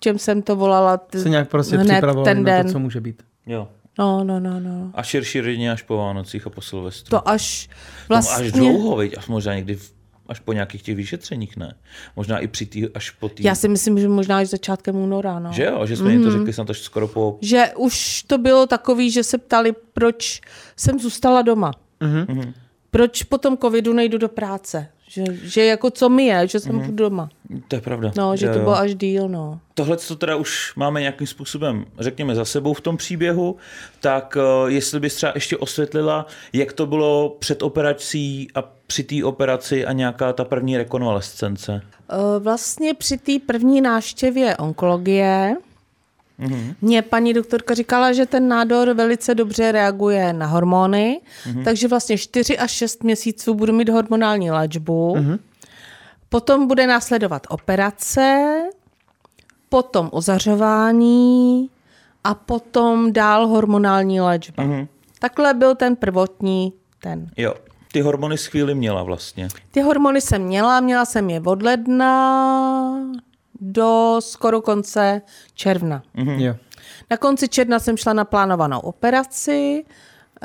[0.00, 2.66] čem jsem to volala t- Se nějak prostě hned připravovali ten na den.
[2.66, 3.22] to, co může být.
[3.46, 3.68] Jo.
[3.98, 4.90] No, no, no, no.
[4.94, 7.10] A širší rodině až po Vánocích a po Silvestru.
[7.10, 7.68] To až
[8.08, 8.34] Vlastně...
[8.34, 8.46] vlastně...
[8.46, 9.18] Až dlouho, viď?
[9.18, 9.92] Až možná někdy v,
[10.26, 11.74] až po nějakých těch vyšetřeních, ne?
[12.16, 13.44] Možná i při tý, až po tý...
[13.44, 15.52] Já si myslím, že možná až začátkem února, no.
[15.52, 16.22] Že jo, že jsme mm.
[16.22, 17.38] to řekli snad až skoro po...
[17.40, 20.40] Že už to bylo takový, že se ptali, proč
[20.76, 21.72] jsem zůstala doma.
[22.00, 22.52] Mhm.
[22.90, 24.88] Proč po tom covidu nejdu do práce.
[25.14, 27.28] Že, že jako co mi je, že jsem mm doma.
[27.68, 28.12] To je pravda.
[28.16, 28.64] No, že Jo, to jo.
[28.64, 29.60] bylo až díl, no.
[29.74, 33.56] Tohle, co teda už máme nějakým způsobem, řekněme, za sebou v tom příběhu,
[34.00, 39.24] tak uh, jestli bys třeba ještě osvětlila, jak to bylo před operací a při té
[39.24, 41.82] operaci a nějaká ta první rekonvalescence.
[42.10, 45.56] Eh, Vlastně při té první návštěvě onkologie
[46.38, 46.74] Mhm.
[46.80, 51.64] mě paní doktorka říkala, že ten nádor velice dobře reaguje na hormony, Mhm.
[51.64, 55.16] takže vlastně 4 až 6 měsíců budu mít hormonální léčbu.
[56.28, 58.54] Potom bude následovat operace,
[59.68, 61.70] potom ozařování
[62.24, 64.62] a potom dál hormonální léčba.
[64.62, 64.86] Mhm.
[65.18, 67.30] Takhle byl ten prvotní ten.
[67.36, 67.54] Jo,
[67.92, 69.48] ty hormony z chvíli měla vlastně.
[69.70, 72.94] Ty hormony jsem měla, měla jsem je od ledna
[73.60, 75.22] do skoro konce
[75.54, 76.02] června.
[76.14, 76.30] Mhm.
[76.40, 76.54] Jo.
[77.10, 79.84] Na konci června jsem šla na plánovanou operaci,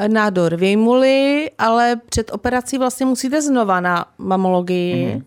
[0.08, 5.24] nádor vyjmuli, ale před operací vlastně musíte znova na mamologii Mhm.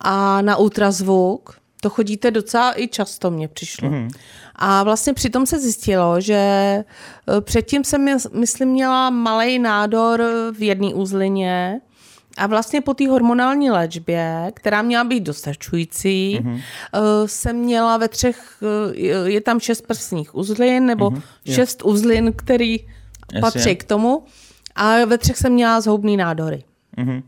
[0.00, 1.58] a na ultrazvuk.
[1.80, 3.90] To chodíte docela i často, mně přišlo.
[3.90, 4.08] Mhm.
[4.56, 6.84] A vlastně přitom se zjistilo, že eh,
[7.40, 10.22] předtím jsem, mys- myslím, měla malý nádor
[10.58, 11.80] v jedné uzlině
[12.36, 16.60] a vlastně po té hormonální léčbě, která měla být dostačující, mm-hmm.
[17.26, 18.62] jsem měla ve třech,
[18.96, 21.54] eh, je tam šest prsních uzlin, nebo mm-hmm.
[21.54, 22.72] šest uzlin, který
[23.32, 23.40] Jasně.
[23.40, 24.24] patří k tomu.
[24.74, 26.64] A ve třech jsem měla zhoubný nádory.
[26.96, 27.22] Mhm.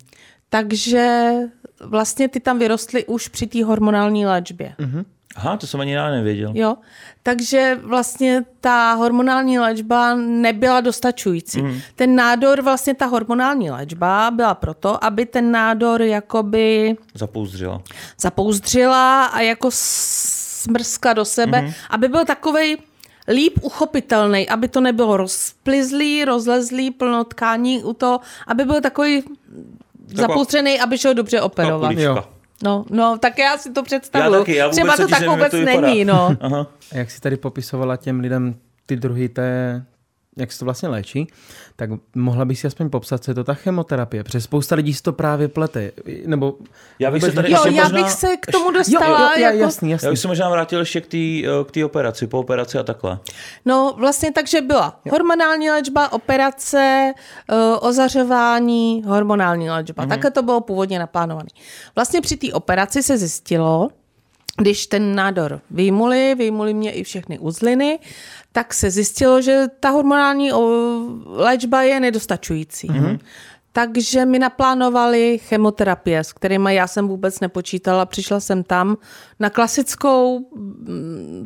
[0.49, 1.33] Takže
[1.81, 4.75] vlastně ty tam vyrostly už při té hormonální léčbě.
[4.79, 5.05] Mm-hmm.
[5.37, 6.53] Aha, to jsem ani já nevěděl.
[6.55, 6.77] Jo,
[7.23, 11.63] takže vlastně ta hormonální léčba nebyla dostačující.
[11.63, 11.81] Mm.
[11.95, 17.83] Ten nádor, vlastně ta hormonální léčba byla proto, aby ten nádor jakoby Zapouzdřila.
[18.21, 21.73] zapouzdřila a jako smrskla do sebe, mm.
[21.91, 22.77] aby byl takovej
[23.29, 29.23] líp uchopitelný, aby to nebylo rozplizlý, rozlezlý, plno tkání u toho, aby byl takový
[30.15, 31.93] zapoustřený, aby šel dobře operovat.
[31.93, 32.25] Jo.
[32.63, 34.33] No, no, tak já si to představuju.
[34.33, 36.37] Já taky, já vůbec Třeba to tak vůbec není, no.
[36.41, 36.67] Aha.
[36.93, 38.55] A jak si tady popisovala těm lidem
[38.87, 39.83] ty druhy té,
[40.37, 41.27] jak se to vlastně léčí,
[41.77, 44.25] tak mohla bych si aspoň popsat, co je to ta chemoterapie.
[44.25, 45.93] Protože spousta lidí si to právě plete.
[46.27, 46.55] Nebo
[46.99, 49.21] Já bych se tady Jo, já možná- bych se k tomu Jo, dostala.
[49.33, 49.59] jo, jo, jako...
[49.59, 50.11] jasný, Já jasný.
[50.11, 51.07] bych se možná vrátil ještě k
[51.71, 53.19] té eh, operaci, po operaci a takhle.
[53.65, 57.13] No vlastně takže byla hormonální léčba, operace,
[57.53, 60.05] uh, ozařování, hormonální léčba.
[60.05, 60.09] Mm-hmm.
[60.09, 61.49] Takhle to bylo původně naplánované.
[61.95, 63.89] Vlastně při té operaci se zjistilo,
[64.57, 67.99] když ten nádor vyjmuli, vyjmuli mě i všechny uzliny,
[68.53, 70.51] tak se zjistilo, že ta hormonální
[71.27, 72.89] léčba je nedostačující.
[72.89, 73.19] Mm-hmm.
[73.73, 78.07] Takže mi naplánovali chemoterapie, s kterými já jsem vůbec nepočítala.
[78.07, 78.97] Přišla jsem tam
[79.41, 80.51] na klasickou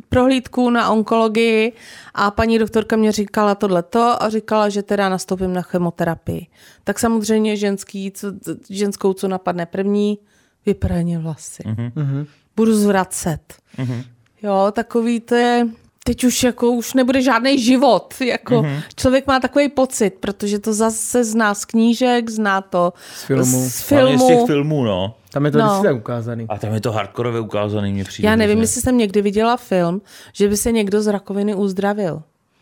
[0.09, 1.73] prohlídku na onkologii
[2.13, 6.47] a paní doktorka mě říkala tohleto a říkala, že teda nastoupím na chemoterapii.
[6.83, 8.27] Tak samozřejmě ženský, co,
[8.69, 10.17] ženskou, co napadne první,
[10.65, 11.63] vypraně vlasy.
[11.65, 12.25] Mm-hmm.
[12.55, 13.39] Budu zvracet.
[13.77, 14.03] Mm-hmm.
[14.43, 15.67] Jo, takový to je...
[16.03, 18.13] Teď už jako už nebude žádný život.
[18.25, 18.81] Jako mm-hmm.
[18.95, 23.69] Člověk má takový pocit, protože to zase zná z knížek, zná to Z filmu.
[23.69, 24.47] z Hlavně z těch filmu.
[24.47, 25.15] filmů, no.
[25.31, 25.65] Tam je to No.
[25.67, 26.45] vždycky tak ukázaný.
[26.49, 28.29] A tam je to hardkorově ukázaný, mě přijde.
[28.29, 28.63] Já nevím, hrozně.
[28.63, 30.01] jestli jsem někdy viděla film,
[30.33, 32.21] že by se někdo z rakoviny uzdravil.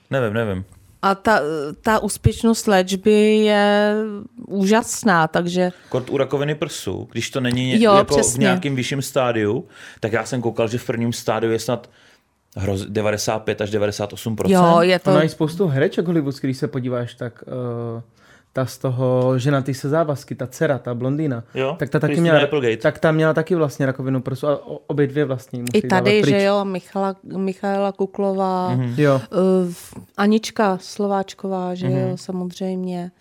[0.09, 0.63] Nevím, nevím.
[1.01, 1.39] A ta,
[1.81, 3.95] ta úspěšnost léčby je
[4.47, 8.41] úžasná, takže Kort u rakoviny prsu, když to není ně, Jo, jako v přesně.
[8.43, 9.67] nějakém vyšším stádiu,
[9.99, 11.89] tak já jsem koukal, že v prvním stádiu je snad
[12.55, 15.11] hroz, 95 až 98 jo, je To to...
[15.17, 18.01] mají spoustu hereček hollywoodských, když se podíváš, tak uh,
[18.59, 22.33] ta z toho ženatý se závazky, ta dcera, ta blondýna, Jo, tak ta taky Christina
[22.33, 22.77] měla, Applegate.
[22.77, 26.21] tak ta měla taky vlastně rakovinu prsu a obě dvě vlastně musí I tady, dávat
[26.21, 26.35] pryč.
[26.35, 28.81] že jo, Michala, Michaela Kuklová, Mhm.
[28.85, 28.99] mm-hmm.
[29.01, 29.21] Jo,
[30.17, 31.97] Anička Slováčková, že Mhm.
[31.97, 33.11] jo, samozřejmě.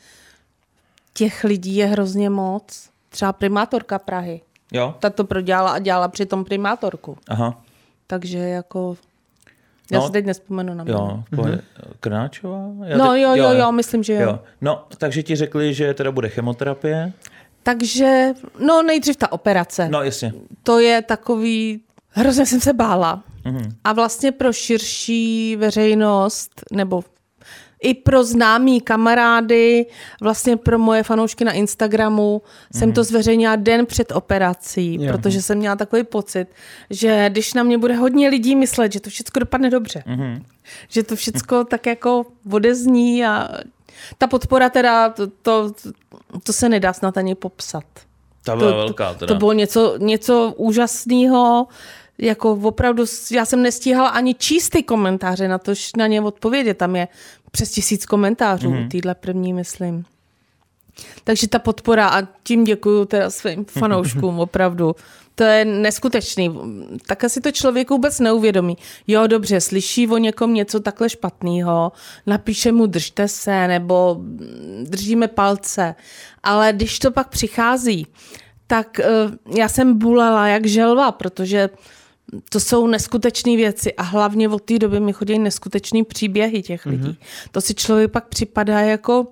[1.15, 2.89] Těch lidí je hrozně moc.
[3.09, 4.41] Třeba primátorka Prahy.
[4.73, 4.95] Jo?
[4.99, 7.17] Ta to prodělala a dělala přitom primátorku.
[7.29, 7.61] Aha.
[8.07, 8.97] Takže jako...
[9.93, 10.99] Já No, si teď nespomenu na jméno.
[10.99, 11.61] Jo, pohodě.
[12.01, 12.65] Krnáčová?
[12.85, 14.21] Já No teď- jo, jo, jo, myslím, že jo.
[14.21, 14.39] jo.
[14.61, 17.13] No, takže ti řekli, že teda bude chemoterapie.
[17.63, 18.29] Takže,
[18.67, 19.89] no nejdřív ta operace.
[19.89, 20.33] No, jasně.
[20.63, 23.23] To je takový, hrozně jsem se bála.
[23.45, 23.69] Mhm.
[23.85, 27.05] A vlastně pro širší veřejnost, nebo
[27.83, 29.87] i pro známý kamarády,
[30.21, 32.43] vlastně pro moje fanoušky na Instagramu,
[32.75, 35.13] jsem to zveřejnila den před operací, Jo.
[35.13, 36.47] protože jsem měla takový pocit,
[36.91, 40.43] že když na mě bude hodně lidí myslet, že to všechno dopadne dobře, Mhm.
[40.89, 43.49] že to všechno tak jako odezní a
[44.19, 45.73] ta podpora teda, to, to,
[46.43, 47.85] to se nedá snad ani popsat.
[48.45, 49.27] Ta byla To- velká teda.
[49.27, 51.67] To bylo něco, něco úžasného,
[52.19, 56.79] jako opravdu, já jsem nestíhala ani číst ty komentáře, na to na ně odpovědět.
[56.79, 57.09] Tam je
[57.51, 58.89] přes tisíc komentářů, mm-hmm.
[58.89, 60.05] týhle první, myslím.
[61.25, 64.97] Takže ta podpora a tím děkuju teda svým fanouškům, opravdu.
[65.35, 66.59] To je neskutečný.
[67.07, 68.77] Tak asi to člověk vůbec neuvědomí.
[69.07, 71.93] Jo, dobře, slyší o někom něco takhle špatného,
[72.27, 74.17] napíše mu držte se, nebo
[74.83, 75.95] držíme palce.
[76.43, 78.07] Ale když to pak přichází,
[78.67, 81.71] tak uh, já jsem bulala jak želva, protože
[82.49, 87.09] to jsou neskutečné věci a hlavně od té doby mi chodí neskutečný příběhy těch lidí.
[87.09, 87.49] Mm-hmm.
[87.51, 89.27] To si člověk pak připadá jako,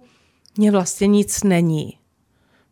[0.56, 1.98] mně vlastně nic není.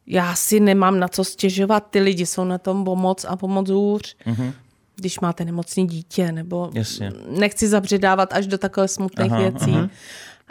[0.07, 4.17] Já si nemám na co stěžovat, ty lidi jsou na tom pomoc a pomoc hůř.
[4.27, 4.53] Mm-hmm.
[4.97, 7.13] Když máte nemocný dítě, nebo Jasně.
[7.29, 9.71] nechci zabředávat až do takové smutných Aha, věcí.
[9.73, 9.89] aha.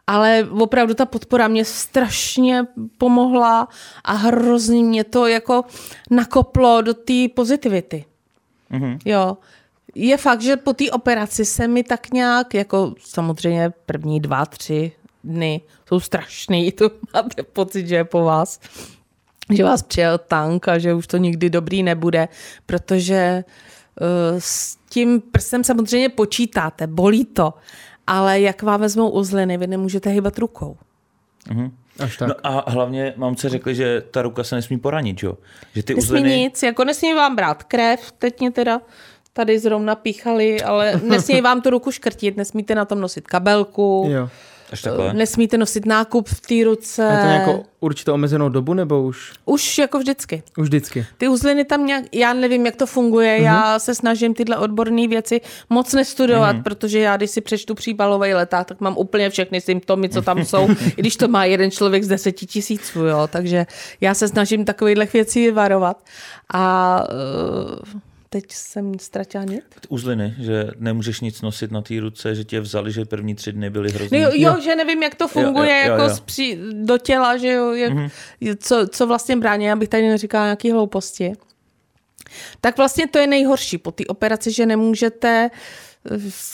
[0.08, 2.64] Ale opravdu ta podpora mě strašně
[2.98, 3.68] pomohla
[4.04, 5.64] a hrozně mě to jako
[6.12, 8.06] nakoplo do té pozitivity.
[8.70, 9.00] Mhm.
[9.06, 9.38] Jo.
[9.96, 14.92] Je fakt, že po té operaci se mi tak nějak, jako samozřejmě první dva, tři
[15.24, 18.60] dny jsou strašný, to máte pocit, že je po vás,
[19.54, 22.28] že vás přijel tank a že už to nikdy dobrý nebude,
[22.66, 23.44] protože
[24.02, 27.54] uh, s tím prstem samozřejmě počítáte, bolí to,
[28.08, 30.78] ale jak vám vezmou uzliny, vy nemůžete hýbat rukou.
[32.00, 32.30] až tak.
[32.30, 35.38] No a hlavně mamce řekli, že ta ruka se nesmí poranit, jo?
[35.76, 36.38] Že ty Nesmí uzliny...
[36.38, 38.82] nic, jako nesmí vám brát krev, teď mě teda
[39.34, 44.30] tady zrovna píchali, ale nesmí vám tu ruku škrtit, nesmíte na tom nosit kabelku, Jo.
[44.82, 45.14] Takhle.
[45.14, 47.08] nesmíte nosit nákup v té ruce.
[47.08, 50.44] A to nějakou určitou omezenou dobu, nebo už, Už jako vždycky.
[50.58, 51.06] už vždycky?
[51.18, 53.44] Ty uzliny tam nějak, já nevím, jak to funguje, mm-hmm.
[53.44, 56.64] já se snažím tyhle odborné věci moc nestudovat, mm-hmm.
[56.64, 60.68] protože já, když si přečtu příbalový leták, tak mám úplně všechny symptomy, co tam jsou,
[60.98, 63.66] i když to má jeden člověk z deseti tisíců, jo, takže
[64.02, 66.04] já se snažím takovýchhle věcí varovat.
[66.54, 67.04] A
[67.94, 68.00] uh,
[68.34, 69.64] teď jsem ztratila nit.
[69.90, 73.70] Uzliny, že nemůžeš nic nosit na té ruce, že tě vzali, že první tři dny
[73.70, 74.20] byly hrozný.
[74.20, 76.16] No jo, jo, že nevím, jak to funguje jo, jo, jako jo.
[76.16, 78.58] Zpří, do těla, že jo, jak, mm-hmm.
[78.60, 81.34] co, co vlastně brání, abych tady neříkala nějaký hlouposti.
[82.62, 85.58] Tak vlastně to je nejhorší po té operaci, že nemůžete, eh,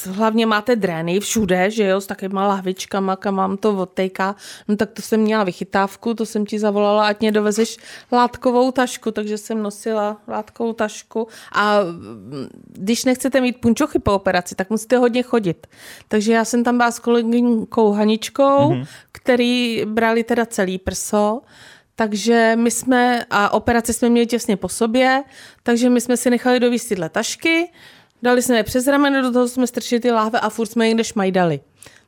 [0.06, 4.36] hlavně máte drény všude, že jo, s takovýma lahvičkama, kam vám to odtejká.
[4.68, 7.78] No tak to jsem měla vychytávku, to jsem ti zavolala, ať mě dovezeš
[8.12, 14.56] látkovou tašku, takže jsem nosila látkovou tašku a mm, když nechcete mít punčochy po operaci,
[14.56, 15.68] tak musíte hodně chodit.
[16.08, 18.88] Takže já jsem tam byla s kolegyňkou Haničkou, mm-hmm.
[19.12, 21.42] který brali teda celý prso,
[21.96, 25.24] takže my jsme, a operaci jsme měli těsně po sobě,
[25.64, 27.72] takže my jsme si nechali dovíst tyhle tašky,
[28.24, 30.90] dali jsme je přes rameno, do toho jsme strčili ty láhve a furt jsme je
[30.90, 31.60] někde šmajdali.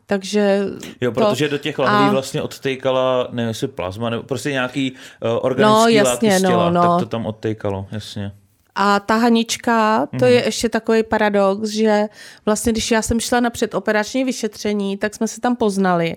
[0.05, 0.65] Takže
[1.01, 4.91] Jo, to- protože do těch lahví a- vlastně odtejkala, nevím, jestli plazma, nebo prostě nějaký
[4.91, 6.89] uh, organický No, jasně, látky z těla, no, no.
[6.91, 8.31] tak to tam odtejkalo, jasně.
[8.75, 12.05] A ta Hanička, to je ještě takový paradox, že
[12.45, 16.15] vlastně, když já jsem šla na předoperační vyšetření, tak jsme se tam poznali.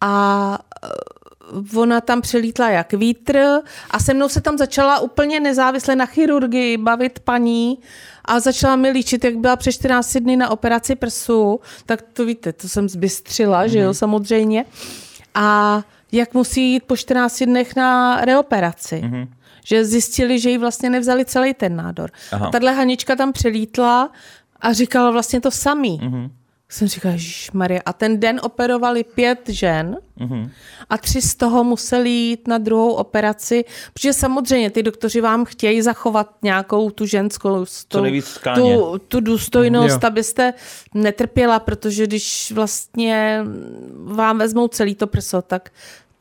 [0.00, 3.38] A eh, ona tam přelítla jak vítr
[3.90, 7.78] a se mnou se tam začala úplně nezávisle na chirurgii bavit paní
[8.24, 12.52] a začala mi líčit, jak byla přes 14 dny na operaci prsu, tak to víte,
[12.52, 14.64] to jsem zbystřila, že jo, samozřejmě.
[15.34, 15.82] A
[16.12, 19.02] jak musí jít po 14 dnech na reoperaci.
[19.64, 22.10] Že zjistili, že jí vlastně nevzali celý ten nádor.
[22.32, 22.46] Aha.
[22.46, 24.10] A tahle Hanička tam přelítla
[24.60, 26.00] a říkala vlastně to samý.
[26.72, 27.14] Jsem říkala,
[27.52, 27.80] Maria.
[27.86, 29.96] A ten den operovali pět žen
[30.90, 35.82] a tři z toho museli jít na druhou operaci, protože samozřejmě ty doktoři vám chtějí
[35.82, 37.98] zachovat nějakou tu ženskou tu,
[38.54, 40.06] tu, tu důstojnost, Jo.
[40.06, 40.54] abyste
[40.94, 43.44] netrpěla, protože když vlastně
[44.04, 45.70] vám vezmou celý to prso, tak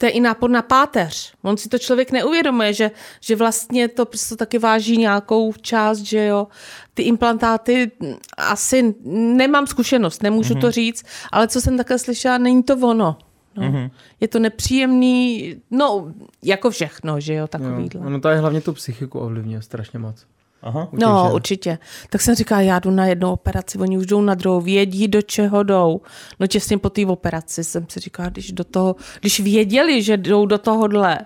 [0.01, 1.33] to je i nápor na páteř.
[1.41, 6.25] On si to člověk neuvědomuje, že, že vlastně to prostě taky váží nějakou část, že
[6.25, 6.47] jo.
[6.93, 8.95] Ty implantáty mm, asi
[9.37, 10.61] nemám zkušenost, nemůžu mm-hmm.
[10.61, 12.93] to říct, ale co jsem takhle slyšela, není to ono.
[12.93, 13.17] No.
[13.63, 13.91] Mm-hmm.
[14.19, 18.01] Je to nepříjemný, no, jako všechno, že jo, takovýhle.
[18.03, 18.09] Jo.
[18.09, 20.25] No to je hlavně tu psychiku ovlivňuje strašně moc.
[20.61, 20.87] Aha.
[20.91, 21.77] No, určitě.
[22.09, 25.21] Tak jsem říkala, já jdu na jednu operaci, oni už jdou na druhou, vědí, do
[25.21, 26.01] čeho jdou.
[26.39, 30.45] No těsně po té operaci jsem si říkala, když do toho, když věděli, že jdou
[30.45, 31.19] do tohohle,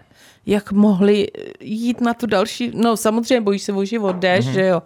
[0.46, 1.28] jak mohli
[1.60, 4.52] jít na tu další, no samozřejmě bojíš se o život, jdeš, mm-hmm.
[4.54, 4.84] že jo,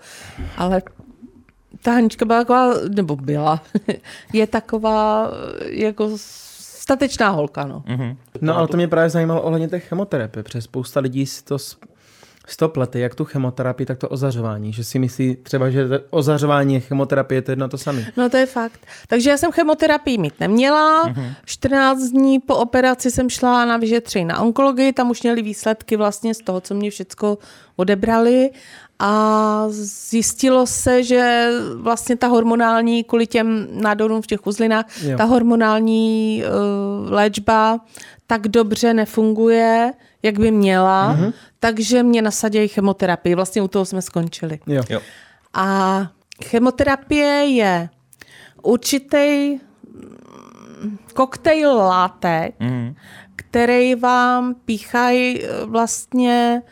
[0.57, 0.81] ale
[1.81, 3.63] ta Hanička byla taková, nebo byla,
[4.33, 5.31] je taková
[5.65, 6.09] jako
[6.89, 7.83] statečná holka, no.
[7.87, 8.17] Mm-hmm.
[8.41, 11.57] No ale to mě právě zajímalo ohledně té chemoterapie, protože spousta lidí si to
[12.51, 14.73] stop lety, jak tu chemoterapii, tak to ozařování.
[14.73, 18.05] Že si myslí třeba, že ozařování a chemoterapie to jedno to samé.
[18.17, 18.79] No to je fakt.
[19.07, 21.07] Takže já jsem chemoterapii mít neměla.
[21.07, 21.33] Mm-hmm.
[21.45, 26.33] 14 dní po operaci jsem šla na vyšetření na onkologii, tam už měli výsledky vlastně
[26.33, 27.37] z toho, co mě všechno
[27.75, 28.49] odebrali
[28.99, 35.17] a zjistilo se, že vlastně ta hormonální, kvůli těm nádorům v těch uzlinách, jo.
[35.17, 37.79] ta hormonální uh, léčba
[38.29, 41.33] tak dobře nefunguje, jak by měla, mm-hmm.
[41.59, 43.35] takže mě nasadili chemoterapii.
[43.35, 44.59] Vlastně u toho jsme skončili.
[44.67, 44.83] Jo.
[44.89, 45.01] Jo.
[45.53, 46.01] A
[46.45, 47.89] chemoterapie je
[48.63, 49.57] určitý
[51.13, 52.95] koktejl látek, mm-hmm.
[53.35, 56.67] který vám píchají vlastně do,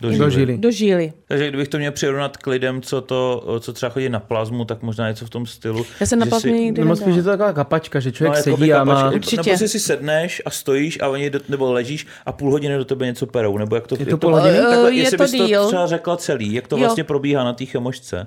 [0.00, 0.58] do žíly.
[0.58, 1.12] Do žíly.
[1.28, 4.82] Takže kdybych to měl přirovnat k lidem, co, to, co třeba chodí na plazmu, tak
[4.82, 5.86] možná něco v tom stylu.
[6.00, 6.60] Já jsem na plazmu si...
[6.60, 9.10] nikdy no, spíš, že to je taková kapačka, že člověk no, sedí a má...
[9.10, 9.52] Určitě.
[9.52, 13.06] Nebo si sedneš a stojíš a oni do, nebo ležíš a půl hodiny do tebe
[13.06, 13.96] něco perou, nebo jak to...
[13.98, 14.58] Je to půl hodiny?
[14.58, 16.80] Takhle, je jestli to bys to třeba řekla celý, jak to jo.
[16.80, 18.26] vlastně probíhá na té chemošce?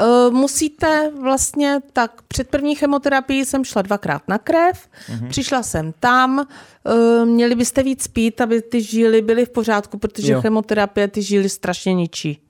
[0.00, 5.28] Uh, musíte vlastně, tak před první chemoterapií jsem šla dvakrát na krev, uh-huh.
[5.28, 10.32] přišla jsem tam, uh, měli byste víc spít, aby ty žíly byly v pořádku, protože
[10.32, 10.40] jo.
[10.40, 12.42] chemoterapie ty žíly strašně ničí.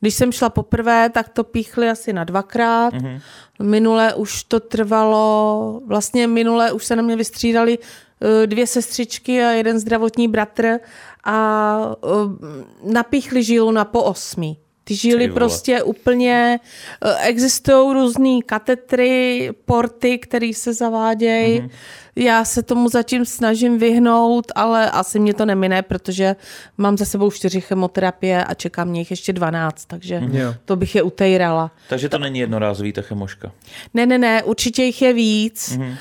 [0.00, 2.94] Když jsem šla poprvé, tak to píchli asi na dvakrát.
[2.94, 3.20] Uh-huh.
[3.62, 9.50] Minule už to trvalo, vlastně minule už se na mě vystřídali uh, dvě sestřičky a
[9.50, 10.78] jeden zdravotní bratr
[11.24, 11.78] a
[12.82, 14.56] napíchli žílu na po osmi.
[14.88, 16.60] Ty žily prostě úplně,
[17.04, 21.60] eh, existují různé katetry, porty, které se zavádějí.
[21.60, 21.70] Mm-hmm.
[22.16, 26.36] Já se tomu zatím snažím vyhnout, ale asi mě to nemine, protože
[26.78, 30.56] mám za sebou čtyři chemoterapie a čekám mě jich ještě 12, takže mm-hmm.
[30.64, 31.70] to bych je utejrala.
[31.88, 33.52] Takže to není jednorázový ta chemoška?
[33.94, 35.78] Ne, ne, ne, určitě jich je víc.
[35.78, 35.96] Mm-hmm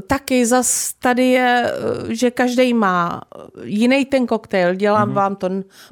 [0.00, 3.20] taky zas tady je, eh, že každý má
[3.64, 5.14] jiný ten koktejl, dělám mm-hmm.
[5.14, 5.48] vám to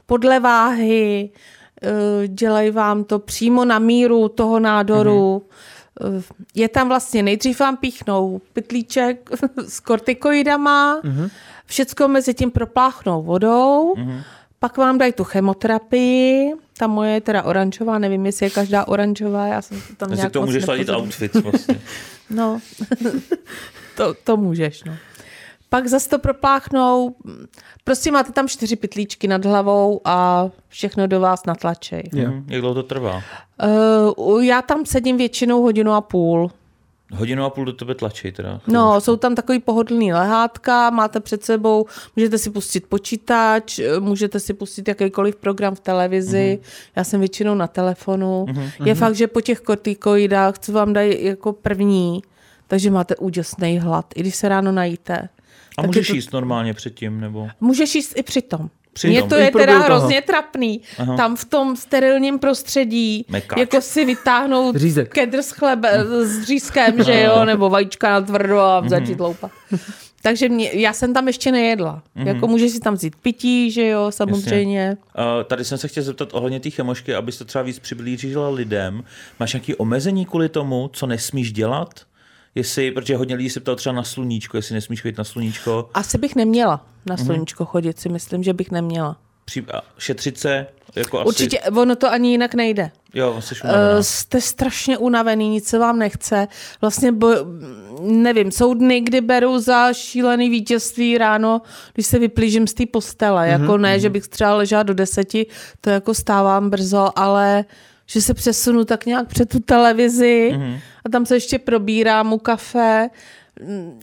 [0.06, 1.30] podle váhy,
[2.26, 5.42] dělají vám to přímo na míru toho nádoru.
[6.00, 6.22] Mm-hmm.
[6.54, 9.30] Je tam vlastně, nejdřív vám píchnou pytlíček
[9.68, 11.30] s kortikoidama, mm-hmm.
[11.66, 14.22] všecko mezi tím propláchnou vodou, mm-hmm.
[14.58, 19.46] pak vám dají tu chemoterapii, ta moje je teda oranžová, nevím, jestli je každá oranžová,
[19.46, 21.80] já jsem to tam nějak to můžeš ladit outfit vlastně.
[22.30, 22.60] no,
[23.96, 24.96] to, to můžeš, no
[25.70, 27.14] pak zase to propláchnou.
[27.84, 32.10] Prostě máte tam čtyři pytlíčky nad hlavou a všechno do vás natlačej.
[32.14, 32.32] Yeah.
[32.32, 33.22] Mm, jak dlouho to trvá?
[34.16, 36.50] Uh, já tam sedím většinou hodinu a půl.
[37.12, 38.60] Hodinu a půl do tebe tlačí teda.
[38.66, 44.54] No, jsou tam takový pohodlný lehátka, máte před sebou, můžete si pustit počítač, můžete si
[44.54, 46.90] pustit jakýkoliv program v televizi, mm-hmm.
[46.96, 48.46] já jsem většinou na telefonu.
[48.48, 48.86] Mm-hmm.
[48.86, 52.22] Je fakt, že po těch kortikoidách, co vám dají jako první,
[52.66, 55.28] takže máte úděsný hlad, i když se ráno najíte.
[55.80, 56.14] A můžeš to...
[56.14, 57.20] jíst normálně předtím?
[57.20, 57.48] Nebo?
[57.60, 58.70] Můžeš jíst i přitom.
[58.92, 59.10] Přitom.
[59.10, 59.84] Mně to je teda toho.
[59.84, 60.80] hrozně trapný.
[60.98, 61.16] Aha.
[61.16, 63.58] Tam v tom sterilním prostředí, Mekáč.
[63.58, 65.08] jako si vytáhnout Řízek.
[65.08, 69.50] kedr s chlebe, s řízkem, že jo, nebo vajíčka na tvrdo a začít loupat.
[70.22, 72.02] Takže mě, já jsem tam ještě nejedla.
[72.16, 72.26] Mm-hmm.
[72.26, 74.96] Jako můžeš si tam vzít pití, že jo, samozřejmě.
[75.18, 79.04] Uh, tady jsem se chtěl zeptat ohledně té chemošky, abys to třeba víc přiblížila lidem.
[79.40, 81.88] Máš nějaké omezení kvůli tomu, co nesmíš dělat?
[82.54, 85.90] Jestli, protože hodně lidí se ptal třeba na sluníčko, jestli nesmíš chodit na sluníčko.
[85.94, 87.26] Asi bych neměla na mhm.
[87.26, 87.68] sluníčko mm-hmm.
[87.68, 89.16] chodit, si myslím, že bych neměla.
[89.44, 89.66] Při,
[89.98, 90.66] šetřit se?
[90.96, 91.28] Jako asi...
[91.28, 92.90] Určitě, ono to ani jinak nejde.
[93.14, 96.48] Jo, jsi uh, Jste strašně unavený, nic se vám nechce.
[96.80, 97.28] Vlastně, bo,
[98.00, 101.62] nevím, jsou dny, kdy beru za šílený vítězství ráno,
[101.94, 103.46] když se vyplížím z té postele.
[103.46, 104.00] Mm-hmm, jako ne, mm-hmm.
[104.00, 105.46] že bych třeba ležela do deseti,
[105.80, 107.64] to jako stávám brzo, ale
[108.10, 110.78] že se přesunu tak nějak před tu televizi mm-hmm.
[111.04, 113.10] a tam se ještě probírám u kafe.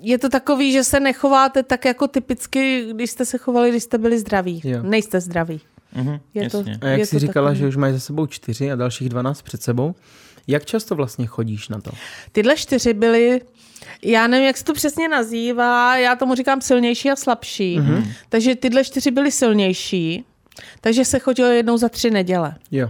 [0.01, 3.97] Je to takový, že se nechováte tak jako typicky, když jste se chovali, když jste
[3.97, 4.61] byli zdraví.
[4.63, 4.79] Jo.
[4.83, 5.61] Nejste zdraví.
[5.95, 6.63] Mhm, Je to.
[6.81, 7.59] A jak je jsi to říkala, takový.
[7.59, 9.95] že už máš za sebou čtyři a dalších 12 před sebou,
[10.47, 11.91] jak často vlastně chodíš na to?
[12.31, 13.41] Tyhle čtyři byly,
[14.03, 17.79] já nevím, jak se to přesně nazývá, já tomu říkám silnější a slabší.
[17.79, 17.95] Mhm.
[17.95, 18.11] Mm-hmm.
[18.29, 20.25] Takže tyhle čtyři byly silnější,
[20.81, 22.55] takže se chodilo jednou za tři neděle.
[22.71, 22.89] Jo.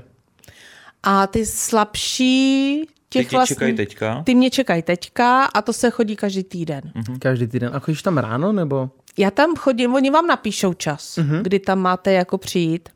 [1.10, 4.24] A ty slabší, těch tě vlastně, čekají teďka.
[4.24, 6.82] ty mě čekají teďka a to se chodí každý týden.
[6.96, 7.20] Mm.
[7.20, 7.72] Každý týden.
[7.74, 8.90] A chodíš tam ráno nebo?
[9.18, 11.42] Já tam chodím, oni vám napíšou čas, mm-hmm.
[11.42, 12.90] kdy tam máte jako přijít.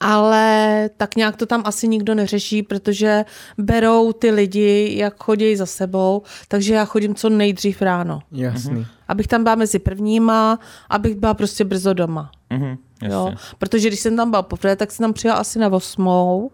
[0.00, 3.24] Ale tak nějak to tam asi nikdo neřeší, protože
[3.58, 8.20] berou ty lidi, jak chodí za sebou, takže já chodím co nejdřív ráno.
[8.32, 8.86] Jasný.
[9.08, 10.58] Abych tam byla mezi prvníma,
[10.90, 12.30] abych byla prostě brzo doma.
[12.50, 13.14] Mhm, jasně.
[13.14, 13.32] Jo?
[13.58, 16.50] Protože když jsem tam byla poprvé, tak jsem tam přijela asi na osmou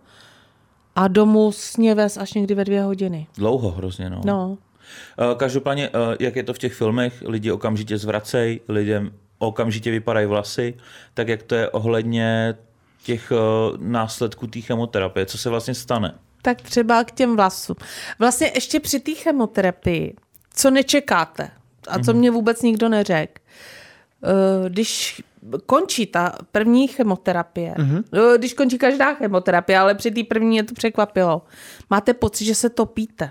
[0.99, 3.27] a domů sně vez až někdy ve dvě hodiny.
[3.37, 4.21] Dlouho hrozně, no.
[4.25, 4.59] No.
[5.19, 10.27] Eh, Každopádně, eh, jak je to v těch filmech, lidi okamžitě zvracejí, lidem okamžitě vypadají
[10.27, 10.75] vlasy,
[11.15, 12.55] tak jak to je ohledně
[13.03, 13.37] těch eh,
[13.77, 16.15] následků té chemoterapie, co se vlastně stane?
[16.43, 17.77] Tak třeba k těm vlasům.
[18.19, 20.15] Vlastně ještě při té chemoterapii,
[20.55, 21.51] co nečekáte
[21.89, 23.43] a co mě vůbec nikdo neřekl,
[24.69, 25.23] když
[25.67, 27.75] končí ta první chemoterapie,
[28.13, 31.43] eh, když končí každá chemoterapie, ale při té první mě to překvapilo,
[31.91, 33.31] máte pocit, že se topíte.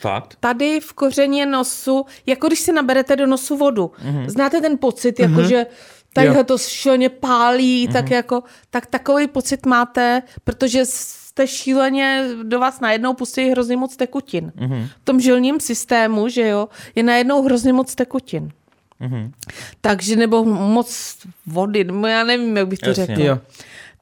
[0.00, 0.36] Fakt?
[0.40, 3.86] Tady v kořeně nosu, jako když si naberete do nosu vodu.
[3.86, 4.28] Mm-hmm.
[4.28, 5.66] Znáte ten pocit, jako že
[6.14, 6.44] tady Jo.
[6.44, 7.92] to šíleně pálí, mm-hmm.
[7.92, 13.96] tak jako, tak takový pocit máte, protože jste šíleně, do vás najednou pustí hrozně moc
[13.96, 14.52] tekutin.
[14.56, 14.88] Mm-hmm.
[15.02, 18.50] V tom žilním systému, že jo, je najednou hrozně moc tekutin.
[19.00, 19.32] Mhm.
[19.80, 23.06] Takže nebo moc vody, nebo já nevím, jak bych to Jasně.
[23.06, 23.24] řekla.
[23.24, 23.38] Jo.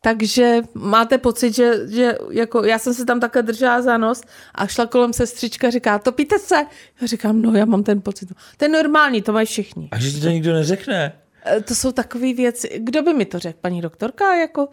[0.01, 4.21] Takže máte pocit, že, že jako já jsem se tam takhle držela za nos
[4.55, 6.55] a šla kolem sestřička, říká, topíte se?
[7.01, 8.29] Já říkám, no já mám ten pocit.
[8.57, 9.89] To je normální, to mají všichni.
[9.91, 11.13] A že ti to nikdo neřekne?
[11.57, 12.71] E, To jsou takové věci.
[12.79, 13.59] Kdo by mi to řekl?
[13.61, 14.35] Paní doktorka?
[14.35, 14.69] Jako,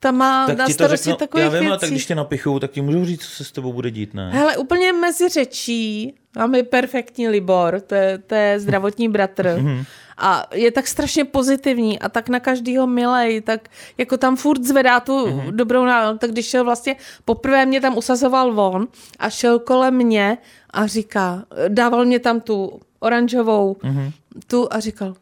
[0.00, 1.80] ta má Tak na ti to starosti řeknu, takových já vím, ale věcí.
[1.80, 4.30] tak když tě napichou, tak ti můžou říct, co se s tebou bude dít, ne?
[4.32, 9.56] Hele, úplně mezi řečí máme perfektní Libor, to je, to je zdravotní bratr.
[9.60, 9.84] Mhm.
[10.22, 15.00] A je tak strašně pozitivní a tak na každýho milej, tak jako tam furt zvedá
[15.00, 15.56] tu Mhm.
[15.56, 16.18] dobrou náladu.
[16.18, 18.88] Tak když šel vlastně, poprvé mě tam usazoval on
[19.18, 20.38] a šel kolem mě
[20.70, 24.10] a říká, dával mě tam tu oranžovou, Mhm.
[24.46, 25.14] tu a říkal,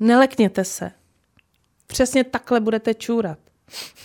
[0.00, 0.90] nelekněte se.
[1.86, 3.38] Přesně takhle budete čůrat.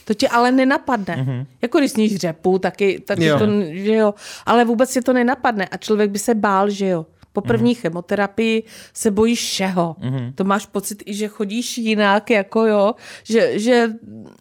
[0.06, 1.16] To tě ale nenapadne.
[1.16, 1.46] Mm-hmm.
[1.62, 3.40] Jako když sníš řepu, taky, taky Jo.
[3.40, 4.14] to, že jo.
[4.46, 5.68] Ale vůbec je to nenapadne.
[5.68, 7.06] A člověk by se bál, že jo.
[7.34, 7.80] Po první mm-hmm.
[7.80, 8.64] chemoterapii
[8.94, 9.96] se bojíš všeho.
[10.00, 10.34] Mm-hmm.
[10.36, 12.96] To máš pocit i, že chodíš jinak, jako jo.
[13.24, 13.90] Že, že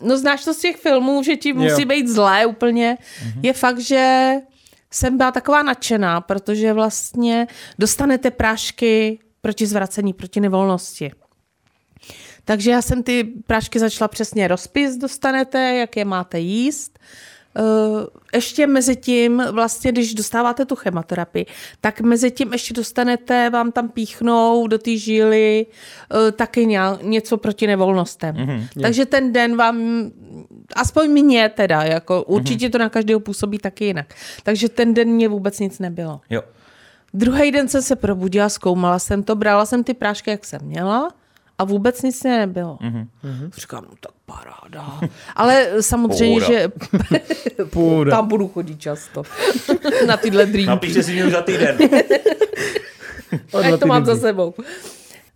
[0.03, 2.99] no znáš to z těch filmů, že ti musí být zlé úplně.
[3.01, 3.41] Mm-hmm.
[3.43, 4.35] Je fakt, že
[4.91, 7.47] jsem byla taková nadšená, protože vlastně
[7.79, 11.13] dostanete prášky proti zvracení, proti nevolnosti.
[12.49, 16.99] Takže já jsem ty prášky začala přesně rozpis dostanete, jak je máte jíst.
[17.59, 21.47] Eh, Ještě mezi tím, vlastně, když dostáváte tu chemoterapii,
[21.81, 25.67] tak mezi tím ještě dostanete, vám tam píchnou do té žíly
[26.29, 28.35] eh, taky ně- něco proti nevolnostem.
[28.37, 29.81] Mm-hmm, Takže ten den vám,
[30.77, 34.15] aspoň mě teda, jako určitě to na každého působí taky jinak.
[34.43, 36.21] Takže ten den mě vůbec nic nebylo.
[36.31, 36.43] Jo.
[37.15, 41.11] Druhý den jsem se probudila, zkoumala jsem to, brala jsem ty prášky, jak jsem měla
[41.59, 42.79] a vůbec nic mě nebylo.
[42.83, 43.51] Mm-hmm.
[43.57, 45.01] Říkám, no tak paráda.
[45.37, 46.59] Ale samozřejmě, Pohoda.
[46.59, 46.69] že
[47.71, 48.11] Půjde.
[48.11, 49.23] tam budu chodit často.
[50.07, 50.67] Na tyhle drýmky.
[50.69, 51.79] Napište si mě už za týden.
[53.63, 54.55] Jak to mám za sebou.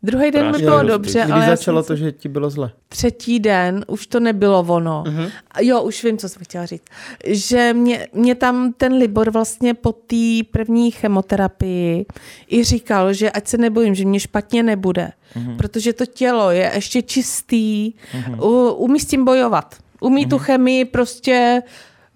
[0.03, 2.71] Druhý den mi bylo dobře, Kdy ale začalo jsem to, že ti bylo zle?
[2.89, 5.05] třetí den už to nebylo ono.
[5.07, 5.31] Uh-huh.
[5.61, 6.83] Jo, už vím, co jsem chtěla říct.
[7.27, 12.07] Že mě, mě tam ten Libor vlastně po té první chemoterapii
[12.51, 15.57] i říkal, že ať se nebojím, že mě špatně nebude, uh-huh.
[15.57, 18.75] protože to tělo je ještě čistý, uh-huh.
[18.77, 19.75] Umí s tím bojovat.
[20.01, 20.31] Umí uh-huh.
[20.31, 21.63] tu chemii prostě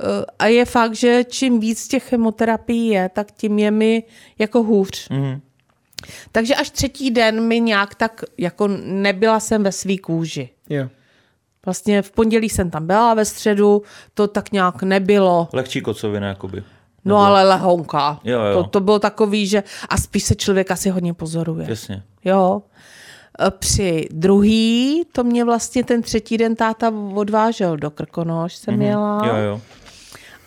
[0.01, 4.03] eh, a je fakt, že čím víc těch chemoterapií je, tak tím je mi
[4.39, 5.09] jako hůř.
[6.33, 10.49] Takže až třetí den mi nějak tak, jako nebyla jsem ve svý kůži.
[10.71, 10.89] Jo.
[11.65, 13.83] Vlastně v pondělí jsem tam byla, ve středu
[14.15, 15.49] to tak nějak nebylo.
[15.53, 16.63] Lehčí kocovina, jakoby.
[17.05, 18.21] No ale lehonka.
[18.25, 18.63] Jo, jo.
[18.63, 21.67] To, to bylo takový, že a spíš se člověk asi hodně pozoruje.
[21.69, 22.03] Jasně.
[22.25, 22.63] Jo.
[23.47, 28.83] E, Při druhý, to mě vlastně ten třetí den táta odvážel do Krkonoš, jsem mm-hmm.
[28.83, 29.27] jela.
[29.27, 29.61] Jo, jo.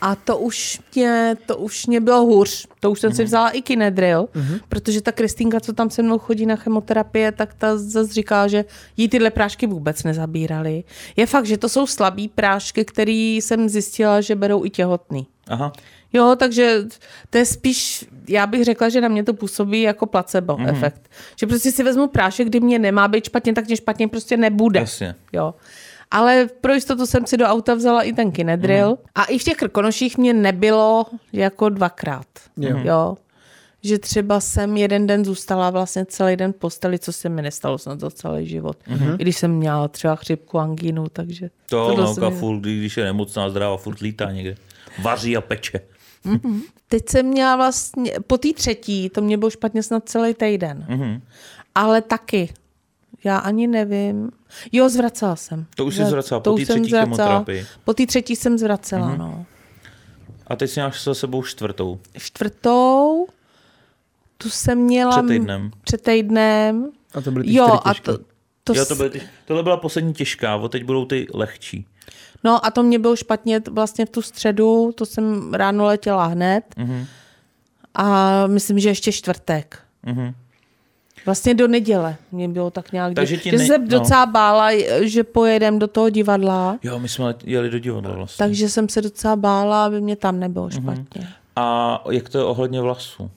[0.02, 2.68] A to už mě, to už mě bylo hůř.
[2.80, 4.60] To už jsem si vzala i Kinedril, mm-hmm.
[4.70, 8.66] protože ta Kristýnka, co tam se mnou chodí na chemoterapie, tak ta zase říká, že
[8.98, 10.84] jí tyhle prášky vůbec nezabíraly.
[11.16, 15.28] Je fakt, že to jsou slabý prášky, které jsem zjistila, že berou i těhotný.
[15.48, 15.74] Aha.
[16.14, 16.82] Jo, takže
[17.30, 20.70] to je spíš, já bych řekla, že na mě to působí jako placebo mm-hmm.
[20.70, 21.10] efekt.
[21.40, 24.80] Že prostě si vezmu prášek, kdy mě nemá být špatně, tak mě špatně prostě nebude.
[24.80, 25.16] Jasně.
[25.34, 25.54] Jo.
[26.12, 28.88] Ale pro jistotu jsem si do auta vzala i ten kinedril.
[28.88, 28.98] Mhm.
[29.16, 32.28] A i v těch krkonoších mě nebylo jako dvakrát.
[32.58, 32.78] Jo.
[32.84, 33.18] jo.
[33.84, 37.78] Že třeba jsem jeden den zůstala vlastně celý den v posteli, co se mi nestalo
[37.78, 38.78] snad za celý život.
[38.88, 39.14] Mhm.
[39.20, 41.50] I když jsem měla třeba chřipku, angínu, takže...
[41.70, 44.56] To mamka mi- furt, když je nemocná, zdravá, furt lítá někde.
[45.02, 45.80] Vaří a peče.
[46.88, 50.86] Teď jsem měla vlastně, po té třetí, to mě bylo špatně snad celý týden.
[50.90, 51.22] Mhm.
[51.76, 52.50] Ale taky.
[53.24, 54.32] Já ani nevím.
[54.72, 55.66] Jo, zvracela jsem.
[55.76, 57.16] To už jsi Zvra- zvracela, po to té už jsem třetí zvracela.
[57.16, 57.66] chemoterapii.
[57.84, 59.46] Po té třetí jsem zvracela, no.
[60.48, 62.00] A teď si máš za sebou čtvrtou.
[62.18, 63.28] Čtvrtou,
[64.38, 65.12] tu jsem měla...
[65.12, 65.72] Před týdnem.
[65.84, 66.92] Před týdnem.
[67.14, 68.12] A to byly ty Jo, a těžké.
[68.12, 68.18] to,
[68.64, 71.86] to, jo, to byly ty, tohle byla poslední těžká, od teď budou ty lehčí.
[72.44, 76.64] No a to mě bylo špatně vlastně v tu středu, to jsem ráno letěla hned.
[76.78, 77.06] Mhm.
[77.96, 79.80] A myslím, že ještě čtvrtek.
[80.06, 80.34] Mhm.
[81.26, 83.88] Vlastně do neděle mě bylo tak nějak, Takže že, ti že ne- jsem no.
[83.88, 84.70] docela bála,
[85.02, 88.46] že pojedem do toho divadla, Jo, my jsme jeli do divadla vlastně.
[88.46, 90.82] takže jsem se docela bála, aby mě tam nebylo Mhm.
[90.82, 91.28] špatně.
[91.56, 93.32] A jak to je ohledně vlasů?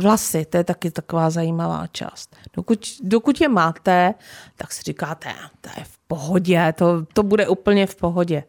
[0.00, 2.36] Vlasy, to je taky taková zajímavá část.
[2.54, 4.14] Dokud, dokud je máte,
[4.56, 5.28] tak si říkáte,
[5.60, 8.44] to je v pohodě, to, to bude úplně v pohodě.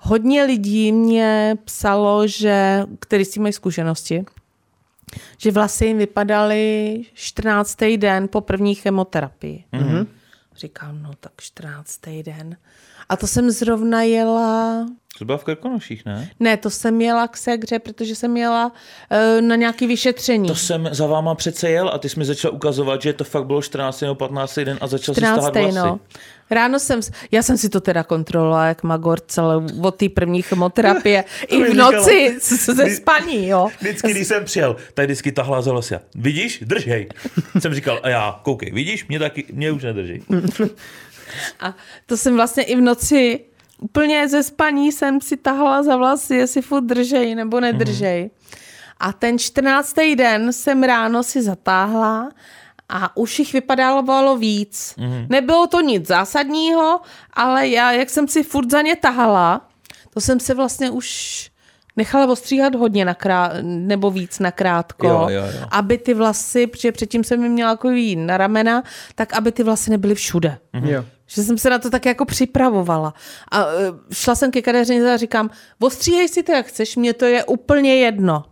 [0.00, 4.24] Hodně lidí mě psalo, že, který s tím mají zkušenosti,
[5.38, 7.78] že vlasy jim vypadaly 14.
[7.96, 9.64] den po první chemoterapii.
[9.72, 10.06] Mm-hmm.
[10.56, 12.00] Říkám, no tak 14.
[12.22, 12.56] den.
[13.08, 14.86] A to jsem zrovna jela
[15.18, 16.30] To byla v Krkonoších, ne?
[16.40, 18.66] ne, to jsem jela k segře, protože jsem jela
[19.36, 20.48] uh, na nějaké vyšetření.
[20.48, 23.46] To jsem za váma přece jel a ty jsi mi začal ukazovat, že to fakt
[23.46, 24.00] bylo 14.
[24.00, 24.58] nebo 15.
[24.58, 25.36] den a začal si 14.
[25.36, 25.78] stahat vlasy.
[25.78, 26.00] no.
[26.50, 31.24] Ráno jsem, já jsem si to teda kontrolovala, jak Magor celou od té první chemoterapie
[31.48, 33.68] i v noci ze spaní, jo.
[33.80, 35.94] Vždycky, když jsem přijel, tak vždycky tahla za vlasy.
[36.14, 36.62] Vidíš?
[36.66, 37.08] Držej.
[37.58, 39.08] jsem říkal, a já, koukej, vidíš?
[39.08, 40.22] Mě taky, mě už nedrží.
[41.60, 41.74] A
[42.06, 43.40] to jsem vlastně i v noci
[43.78, 48.30] úplně ze spaní jsem si tahala za vlasy, jestli furt držej nebo nedržej.
[49.00, 49.94] A ten 14.
[50.16, 52.30] den jsem ráno si zatáhla
[52.92, 54.94] a už jich vypadalo víc.
[55.28, 57.00] Nebylo to nic zásadního,
[57.32, 59.68] ale já, jak jsem si furt za ně tahala,
[60.14, 61.50] to jsem se vlastně už
[61.96, 65.66] nechala ostříhat hodně na krá- nebo víc na krátko, Jo, jo, jo.
[65.70, 68.82] aby ty vlasy, protože předtím jsem je měla jako na ramena,
[69.14, 70.58] tak aby ty vlasy nebyly všude.
[70.84, 71.04] Jo.
[71.26, 73.14] Že jsem se na to tak jako připravovala.
[73.50, 73.72] A uh,
[74.12, 77.96] šla jsem ke kadeřnici a říkám, ostříhej si to, jak chceš, mě to je úplně
[77.96, 78.44] jedno.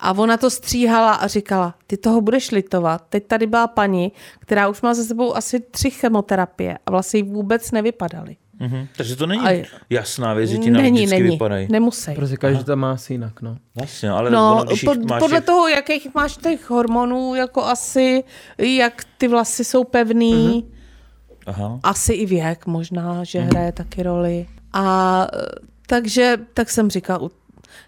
[0.00, 3.02] A ona to stříhala a říkala, ty toho budeš litovat.
[3.08, 7.22] Teď tady byla paní, která už má za sebou asi tři chemoterapie a vlastně jí
[7.22, 8.36] vůbec nevypadaly.
[8.60, 8.86] Mhm.
[8.96, 11.68] Takže to není A jasná věc, že ti na Není, vždycky není, vypadají.
[11.70, 12.14] nemusí.
[12.14, 13.56] Prostě každý to má asi jinak, no.
[13.74, 17.64] Vlastně, ale No, ono, když jich máš podle jak- toho, jakých máš těch hormonů, jako
[17.64, 18.24] asi,
[18.58, 20.76] jak ty vlasy jsou pevný, mm-hmm.
[21.46, 21.80] Aha.
[21.82, 24.46] asi i věk možná, že hraje taky roli.
[24.72, 25.38] A e,
[25.86, 27.30] takže, tak jsem říkal, u-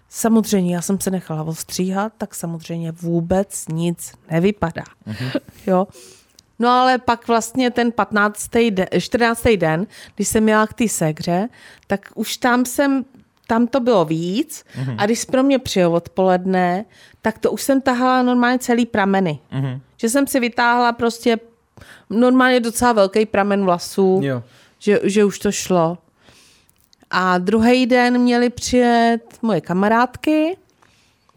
[0.09, 4.83] samozřejmě já jsem se nechala ostříhat, tak samozřejmě vůbec nic nevypadá.
[5.67, 5.87] jo.
[6.59, 8.49] No ale pak vlastně ten 15.
[8.69, 9.43] Den, 14.
[9.57, 11.49] den, když jsem měla k té segře,
[11.87, 13.05] tak už tam jsem,
[13.47, 14.63] tam to bylo víc
[14.97, 16.85] a když pro mě přijel odpoledne,
[17.21, 19.39] tak to už jsem tahala normálně celý prameny.
[19.97, 21.37] Že jsem si vytáhla prostě
[22.09, 24.43] normálně docela velký pramen vlasů, Jo.
[24.79, 25.97] že, že už to šlo.
[27.11, 30.57] A druhý den měli přijet moje kamarádky,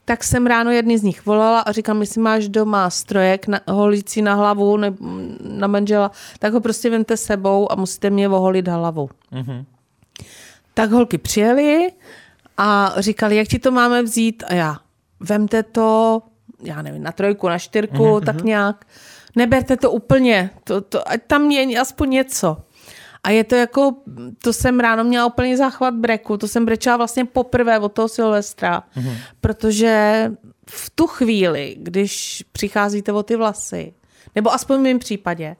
[0.04, 4.22] tak jsem ráno jedný z nich volala a říkám, jestli máš doma strojek na, holící
[4.22, 4.94] na hlavu ne,
[5.40, 9.10] na manžela, tak ho prostě vemte sebou a musíte mě oholit hlavu.
[9.30, 9.64] Mhm.
[10.74, 11.92] Tak holky přijeli
[12.58, 14.44] a říkali, jak ti to máme vzít?
[14.46, 14.76] A já,
[15.20, 16.22] vemte to,
[16.62, 18.84] já nevím, na trojku, na čtyřku, tak nějak.
[19.36, 22.56] Neberte to úplně, to, to, ať tam je aspoň něco.
[23.24, 23.96] A je to jako,
[24.42, 28.82] to jsem ráno měla úplně záchvat breku, to jsem brečela vlastně poprvé od toho Silvestra,
[29.40, 30.30] protože
[30.70, 33.94] v tu chvíli, když přicházíte o ty vlasy,
[34.34, 35.56] nebo aspoň v mém případě,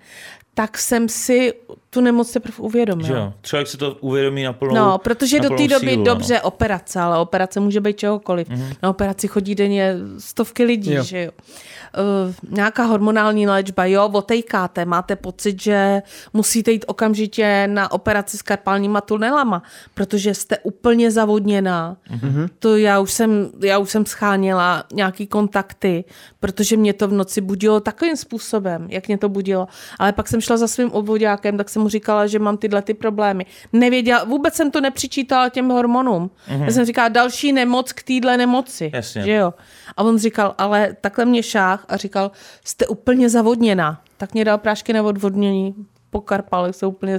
[0.55, 1.53] tak jsem si
[1.95, 3.09] tu nemoc teprve uvědomila.
[3.09, 3.33] Že jo?
[3.43, 7.01] Člověk si to uvědomí na plnou No, protože na do té doby sílu, dobře operace,
[7.01, 8.49] ale operace může být čehokoliv.
[8.49, 8.77] Mm-hmm.
[8.83, 11.03] Na operaci chodí denně stovky lidí, Jo.
[11.03, 11.31] že jo.
[11.37, 18.43] Uh, nějaká hormonální léčba, jo, otejkáte, máte pocit, že musíte jít okamžitě na operaci s
[18.43, 19.63] karpálníma tunelama,
[19.95, 21.97] protože jste úplně zavodněná.
[22.11, 22.49] Mm-hmm.
[22.59, 26.05] To já už jsem, já už jsem scháněla nějaký kontakty,
[26.41, 29.69] protože mě to v noci budilo takovým způsobem, jak mě to budilo.
[29.99, 32.95] Ale pak jsem šla za svým obvodákem, tak jsem mu říkala, že mám tyhle ty
[32.95, 33.47] problémy.
[33.73, 36.31] Nevěděla, vůbec jsem to nepřičítala těm hormonům.
[36.49, 36.65] Mm-hmm.
[36.65, 38.91] Já jsem říkala, další nemoc k téhle nemoci.
[38.95, 39.23] Jasně.
[39.23, 39.55] Že jo?
[39.97, 42.31] A on říkal, ale takhle mě šách a říkal,
[42.65, 44.03] jste úplně zavodněná.
[44.17, 45.75] Tak mě dal prášky na odvodnění.
[46.11, 47.17] po Karpalech se úplně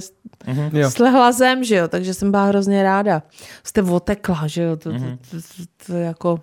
[0.72, 0.90] Jo.
[0.90, 3.22] slehla zem, že jo, takže jsem byla hrozně ráda.
[3.64, 6.40] Jste otekla, že jo, to, to, to, to, to je jako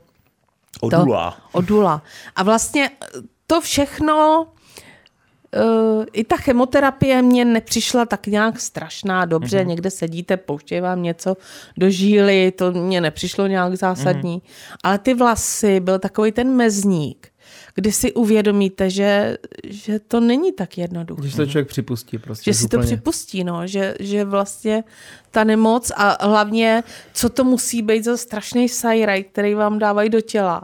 [0.81, 1.37] Odula.
[1.51, 2.01] odula.
[2.35, 2.89] A vlastně
[3.47, 4.47] to všechno,
[5.57, 9.67] uh, i ta chemoterapie mě nepřišla tak nějak strašná, dobře, mm-hmm.
[9.67, 11.37] někde sedíte, pouštějí vám něco
[11.77, 14.77] do žíly, to mě nepřišlo nějak zásadní, mm-hmm.
[14.83, 17.27] ale ty vlasy byl takový ten mezník,
[17.75, 19.37] kdy si uvědomíte, že,
[19.67, 21.21] že to není tak jednoduché.
[21.21, 22.51] Když to člověk připustí prostě.
[22.51, 22.87] Že si to úplně.
[22.87, 24.83] připustí, no, že, že vlastně
[25.31, 26.83] ta nemoc a hlavně,
[27.13, 30.63] co to musí být za strašný sajraj, který vám dávají do těla,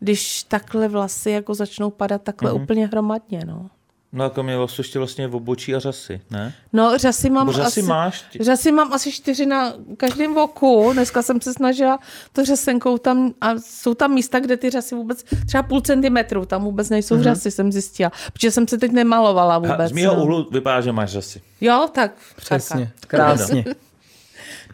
[0.00, 2.58] když takhle vlasy jako začnou padat takhle Mhm.
[2.58, 2.62] mm-hmm.
[2.62, 3.70] úplně hromadně, no.
[4.14, 6.54] No jako mě vlastně ještě vlastně v obočí a řasy, ne?
[6.72, 8.24] No, řasy mám řasy asi, máš?
[8.32, 10.90] Ty- řasy mám asi čtyři na každém oku.
[10.92, 11.98] Dneska jsem se snažila
[12.32, 16.64] to řasenkou tam, a jsou tam místa, kde ty řasy vůbec, třeba půl centimetru, tam
[16.64, 17.22] vůbec nejsou mm-hmm.
[17.22, 18.12] řasy, jsem zjistila.
[18.32, 19.90] Protože jsem se teď nemalovala vůbec.
[19.90, 20.22] z mého no.
[20.22, 21.40] úhlu vypadá, že máš řasy.
[21.60, 22.12] Jo, tak.
[22.36, 23.10] Přesně, tak.
[23.10, 23.64] krásně.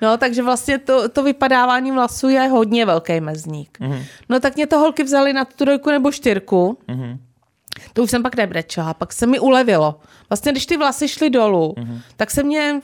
[0.03, 3.79] No, takže vlastně to, to vypadávání vlasů je hodně velký mezník.
[3.81, 3.93] Mhm.
[3.93, 4.05] Mm-hmm.
[4.29, 6.79] No tak mě to holky vzali na tu trojku nebo čtyřku.
[6.89, 7.19] Mm-hmm.
[7.93, 10.01] To už jsem pak nebrečela, pak se mi ulevilo.
[10.31, 11.99] Vlastně, když ty vlasy šly dolů, mm-hmm.
[12.17, 12.81] tak se mě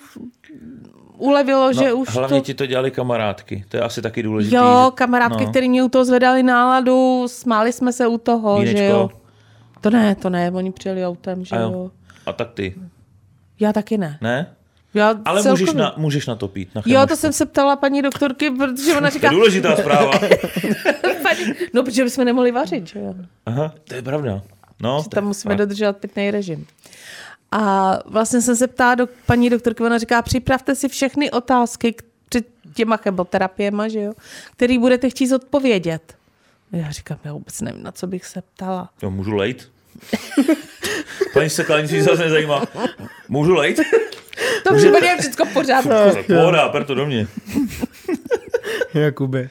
[1.19, 2.45] ulevilo, No, že už hlavně to...
[2.45, 4.57] ti to dělali kamarádky, to je asi taky důležité.
[4.57, 5.51] Jo, kamarádky, no.
[5.51, 8.79] který mě u toho zvedali náladu, smáli jsme se u toho, Vínečko.
[8.79, 9.11] že jo.
[9.81, 11.71] To ne, to ne, oni přijeli autem, že A jo.
[11.73, 11.91] jo.
[12.27, 12.75] A tak ty,
[13.61, 14.19] Já taky ne.
[14.21, 14.47] ne?
[14.95, 16.75] Já Ale celkově- můžeš na, můžeš na to pít.
[16.75, 20.11] Na Jo, to jsem se ptala paní doktorky, protože ona To je říká, důležitá zpráva.
[21.75, 23.15] no protože bychom nemohli vařit, že jo.
[23.47, 24.43] Aha, to je pravda.
[24.81, 25.59] No, Tam musíme tak.
[25.59, 26.67] dodržovat pitný režim.
[27.53, 32.03] A vlastně jsem se ptala do paní doktorky, ona říká, připravte si všechny otázky k-
[32.29, 34.13] před těma chemoterapiema, že jo,
[34.57, 36.15] který budete chtít odpovědět.
[36.73, 38.91] Já říkám, já vůbec nevím, na co bych se ptala.
[39.03, 39.71] Jo, můžu lejt?
[41.33, 42.63] Paní Sekalnici se zase nezajímá.
[43.29, 43.81] Můžu lejt?
[44.69, 45.91] To případě je všechno v pořádku.
[46.27, 47.27] Pohoda, per to do mě.
[48.95, 49.49] Jakuby.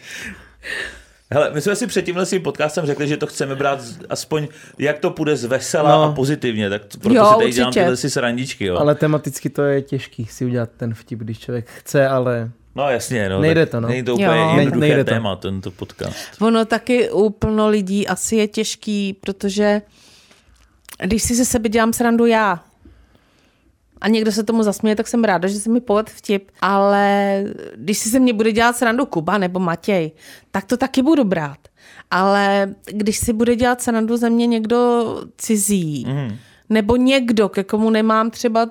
[1.32, 4.47] Hele, my jsme si před tímhle svým podcastem řekli, že to chceme brát z- aspoň,
[4.80, 6.03] jak to půjde z vesela No.
[6.03, 7.80] a pozitivně, tak t- proto Jo, si tady dělám určitě.
[7.82, 8.78] tyhle si srandičky, jo.
[8.78, 13.30] Ale tematicky to je těžký si udělat ten vtip, když člověk chce, ale No jasně,
[13.30, 13.41] no.
[13.41, 13.88] Nejde to, no.
[13.88, 14.51] Není to úplně Jo.
[14.55, 15.11] Jednoduché nejde to.
[15.11, 16.15] téma, tento podcast.
[16.41, 19.82] Ono taky u plno lidí asi je těžký, protože
[21.03, 22.63] když si ze sebe dělám srandu já
[24.06, 27.43] a někdo se tomu zasměje, tak jsem ráda, že se mi poved vtip, ale
[27.76, 30.12] když si se mě bude dělat srandu Kuba nebo Matěj,
[30.51, 31.58] tak to taky budu brát.
[32.12, 35.06] Ale když si bude dělat srandu ze mě někdo
[35.38, 36.36] cizí, mm.
[36.70, 38.70] nebo někdo, ke komu nemám třeba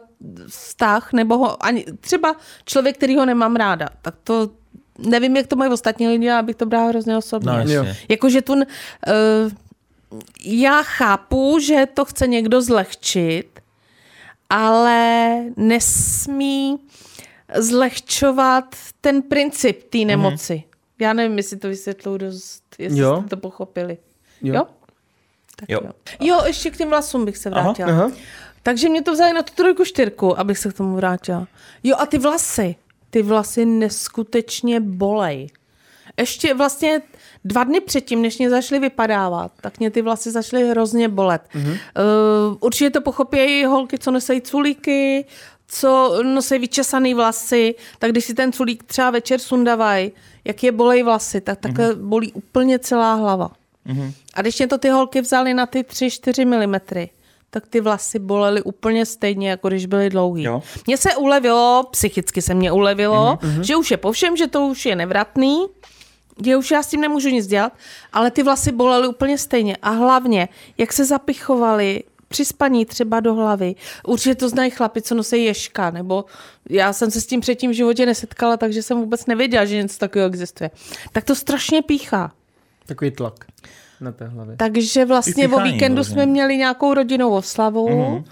[0.48, 4.50] vztah, nebo ho, ani, třeba člověk, který ho nemám ráda, tak to
[4.98, 7.52] nevím, jak to mají ostatní lidi, ale bych to brala hrozně osobně.
[7.52, 7.86] No.
[8.08, 8.62] Jakože tu, uh,
[10.44, 13.53] já chápu, že to chce někdo zlehčit,
[14.50, 16.78] ale nesmí
[17.54, 20.54] zlehčovat ten princip té nemoci.
[20.54, 20.74] Mm-hmm.
[20.98, 23.16] Já nevím, jestli to vysvětlou dost, jestli Jo.
[23.20, 23.98] jste to pochopili.
[24.42, 24.54] Jo.
[24.54, 24.66] Jo?
[25.56, 25.80] Tak Jo.
[25.84, 25.90] jo.
[26.20, 26.42] jo.
[26.46, 27.90] ještě k těm vlasům bych se vrátila.
[27.90, 28.10] Aha.
[28.62, 31.46] Takže mě to vzali na tu trojku čtyřku, abych se k tomu vrátila.
[31.82, 32.76] Jo a ty vlasy,
[33.10, 35.50] ty vlasy neskutečně bolej.
[36.16, 37.02] Ještě vlastně
[37.44, 41.42] dva dny předtím, než mě začaly vypadávat, tak mě ty vlasy začaly hrozně bolet.
[41.54, 41.70] Mm-hmm.
[41.70, 45.24] Uh, určitě to pochopějí holky, co nosejí culíky,
[45.68, 50.12] co nosí vyčesaný vlasy, tak když si ten culík třeba večer sundavají,
[50.44, 52.08] jak je bolej vlasy, tak takhle mm-hmm.
[52.08, 53.50] bolí úplně celá hlava.
[53.86, 54.12] Mm-hmm.
[54.34, 57.06] A když mě to ty holky vzaly na ty 3-4 mm,
[57.50, 60.42] tak ty vlasy bolely úplně stejně, jako když byly dlouhý.
[60.42, 60.62] Jo.
[60.86, 63.60] Mně se ulevilo, psychicky se mě ulevilo, mm-hmm.
[63.60, 65.66] že už je po všem, že to už je nevratný,
[66.44, 67.72] že už já s tím nemůžu nic dělat,
[68.12, 69.76] ale ty vlasy bolely úplně stejně.
[69.82, 73.74] A hlavně, jak se zapichovaly při spaní třeba do hlavy.
[74.06, 76.24] Určitě to znají chlapi, co nosí ješka, nebo
[76.70, 79.98] já jsem se s tím předtím v životě nesetkala, takže jsem vůbec nevěděla, že něco
[79.98, 80.70] takového existuje.
[81.12, 82.32] Tak to strašně píchá.
[82.86, 83.44] Takový tlak
[84.00, 84.56] na té hlavě.
[84.56, 86.12] Takže vlastně o víkendu hrozně.
[86.12, 88.24] jsme měli nějakou rodinnou oslavu mm-hmm.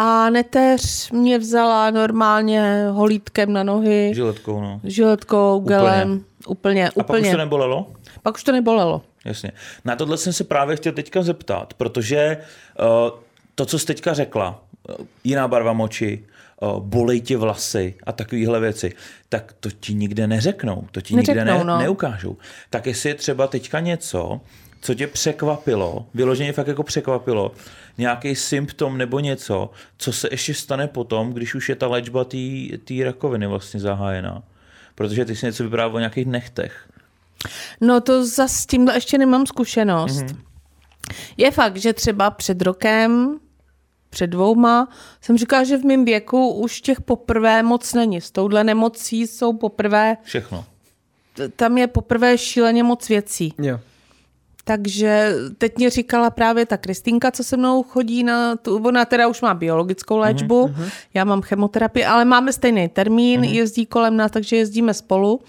[0.00, 4.80] A neteř mě vzala normálně holítkem na nohy, Žiletkou, no.
[4.84, 7.22] žiletkou, gelem, úplně, A pak úplně.
[7.28, 7.86] už to nebolelo?
[8.22, 9.02] pak už to nebolelo.
[9.24, 9.52] Jasně.
[9.84, 12.36] Na tohle jsem se právě chtěl teďka zeptat, protože
[12.80, 13.18] uh,
[13.54, 16.24] to, co jsi teďka řekla, uh, jiná barva moči,
[16.60, 18.92] uh, bolej tě vlasy a takovéhle věci,
[19.28, 21.78] tak to ti nikde neřeknou, to ti nikde Neřeknou, ne, no.
[21.78, 22.36] neukážou.
[22.70, 24.40] Tak jestli je třeba teďka něco,
[24.80, 27.52] co tě překvapilo, vyloženě fakt jako překvapilo,
[27.98, 32.24] nějaký symptom nebo něco, co se ještě stane potom, když už je ta léčba
[32.84, 34.42] té rakoviny vlastně zahájená.
[34.94, 36.88] Protože ty si něco vyprávěl o nějakých nechtech.
[37.80, 40.22] No to za s tímhle ještě nemám zkušenost.
[40.22, 40.36] Mm-hmm.
[41.36, 43.40] Je fakt, že třeba před rokem
[44.10, 44.88] před dvouma,
[45.20, 48.20] jsem říkala, že v mém věku už těch poprvé moc není.
[48.20, 50.64] S touhle nemocí jsou poprvé, Všechno.
[51.56, 53.54] tam je poprvé šíleně moc věcí.
[53.58, 53.80] Jo.
[54.68, 59.28] Takže teď mě říkala právě ta Kristýnka, co se mnou chodí na tu, ona teda
[59.28, 60.90] už má biologickou léčbu, mm-hmm.
[61.14, 63.52] já mám chemoterapii, ale máme stejný termín, mm-hmm.
[63.52, 65.40] jezdí kolem nás, takže jezdíme spolu.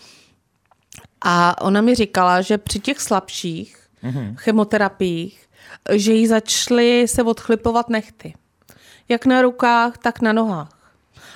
[1.22, 4.36] A ona mi říkala, že při těch slabších mm-hmm.
[4.36, 5.46] chemoterapiích,
[5.94, 8.34] že jí začaly se odchlipovat nechty.
[9.10, 10.79] Jak na rukách, tak na nohách.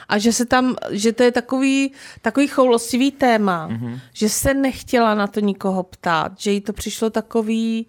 [0.10, 1.92] A že se tam, že to je takový,
[2.22, 4.00] takový choulostivý téma, mm-hmm.
[4.14, 7.88] že se nechtěla na to nikoho ptát, že jí to přišlo takový,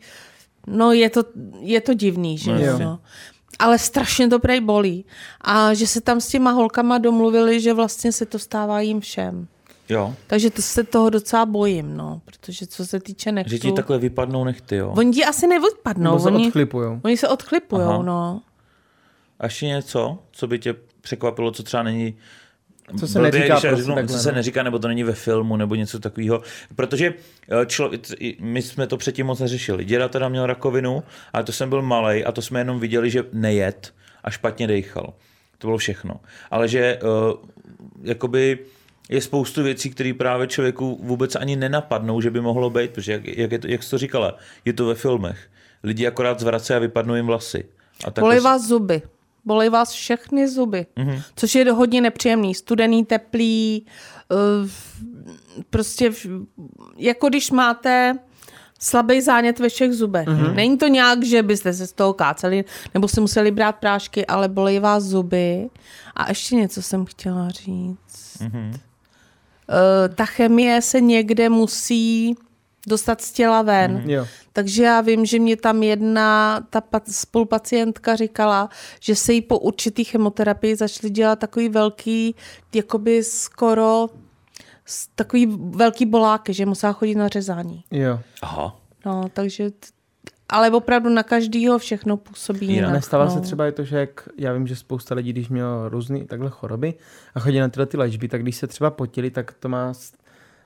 [0.66, 1.24] no je to,
[1.60, 2.78] je to divný, že No.
[2.78, 3.00] No.
[3.58, 5.04] Ale strašně to prej bolí.
[5.40, 9.48] A že se tam s těma holkama domluvili, že vlastně se to stává jim všem.
[9.88, 10.14] Jo.
[10.26, 13.50] Takže to se toho docela bojím, no, protože co se týče nechtů...
[13.50, 14.94] Že ti takhle vypadnou nechty, jo.
[14.96, 16.04] Oni ti asi nevypadnou.
[16.04, 17.00] Nebo se oni, odchlipujou.
[17.04, 18.02] oni se odchlipujou, Aha.
[18.02, 18.42] no.
[19.38, 22.16] A ještě něco, co by tě překvapilo, co třeba není
[22.98, 24.34] Co se Blbě, neříká prostě řeknu, takhle, co se no.
[24.34, 26.42] neříká, nebo to není ve filmu, nebo něco takového.
[26.76, 27.14] Protože
[27.62, 27.90] eh, člo,
[28.40, 29.84] my jsme to předtím moc neřešili.
[29.84, 31.02] Děda teda měl rakovinu,
[31.32, 33.94] ale to jsem byl malý a to jsme jenom viděli, že nejet
[34.24, 35.14] a špatně dejchal.
[35.58, 36.20] To bylo všechno.
[36.50, 37.48] Ale že uh,
[38.02, 38.58] jakoby
[39.08, 43.26] je spoustu věcí, které právě člověku vůbec ani nenapadnou, že by mohlo být, protože jak,
[43.26, 45.38] jak, je to, jak jsi to říkala, je to ve filmech.
[45.82, 47.64] Lidi akorát zvracejí a vypadnou jim vlasy.
[48.04, 49.02] A tak vás zuby.
[49.44, 50.86] Bolej vás všechny zuby.
[50.96, 51.08] Mhm.
[51.08, 51.22] Mm-hmm.
[51.36, 52.54] Což je hodně nepříjemný.
[52.54, 53.86] Studený, teplý,
[54.30, 54.70] uh,
[55.70, 56.10] prostě
[56.96, 58.18] jako když máte
[58.80, 60.26] slabý zánět ve všech zubech.
[60.26, 60.44] Mhm.
[60.44, 60.54] Mm-hmm.
[60.54, 62.64] Není to nějak, že byste se z toho káceli
[62.94, 65.70] nebo si museli brát prášky, ale bolej vás zuby.
[66.16, 68.38] A ještě něco jsem chtěla říct.
[68.40, 68.50] Mhm.
[68.50, 68.80] Mm-hmm.
[69.68, 72.36] Uh, ta chemie se někde musí
[72.86, 73.92] dostat z těla ven.
[73.92, 74.06] Mhm.
[74.06, 74.26] Mm-hmm.
[74.52, 78.68] Takže já vím, že mě tam jedna ta pa- spolupacientka říkala,
[79.00, 82.34] že se jí po určitý chemoterapii začaly dělat takový velký,
[82.74, 84.08] jakoby skoro
[85.14, 87.84] takový velký boláky, že musela chodit na řezání.
[87.90, 88.20] Jo.
[88.42, 88.76] Aha.
[89.06, 89.70] No, takže,
[90.48, 92.92] ale opravdu na každýho všechno působí Jinak.
[92.92, 93.30] Nestává no.
[93.30, 96.50] se třeba i to, že jak já vím, že spousta lidí, když mělo různé takhle
[96.50, 96.94] choroby
[97.34, 99.92] a chodí na tyhle ty léčby, tak když se třeba potili, tak to má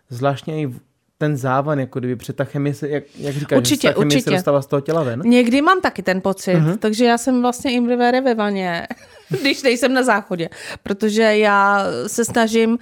[0.08, 0.74] zvláštně i
[1.18, 4.30] ten závan, jako kdyby před ta chemie se, jak, jak říkáš, Určitě, že se určitě.
[4.30, 5.20] dostává z toho těla ven.
[5.24, 6.76] Někdy mám taky ten pocit, uh-huh.
[6.78, 8.86] takže já jsem vlastně imbrivére ve vaně,
[9.40, 10.48] když nejsem na záchodě,
[10.82, 12.78] protože já se snažím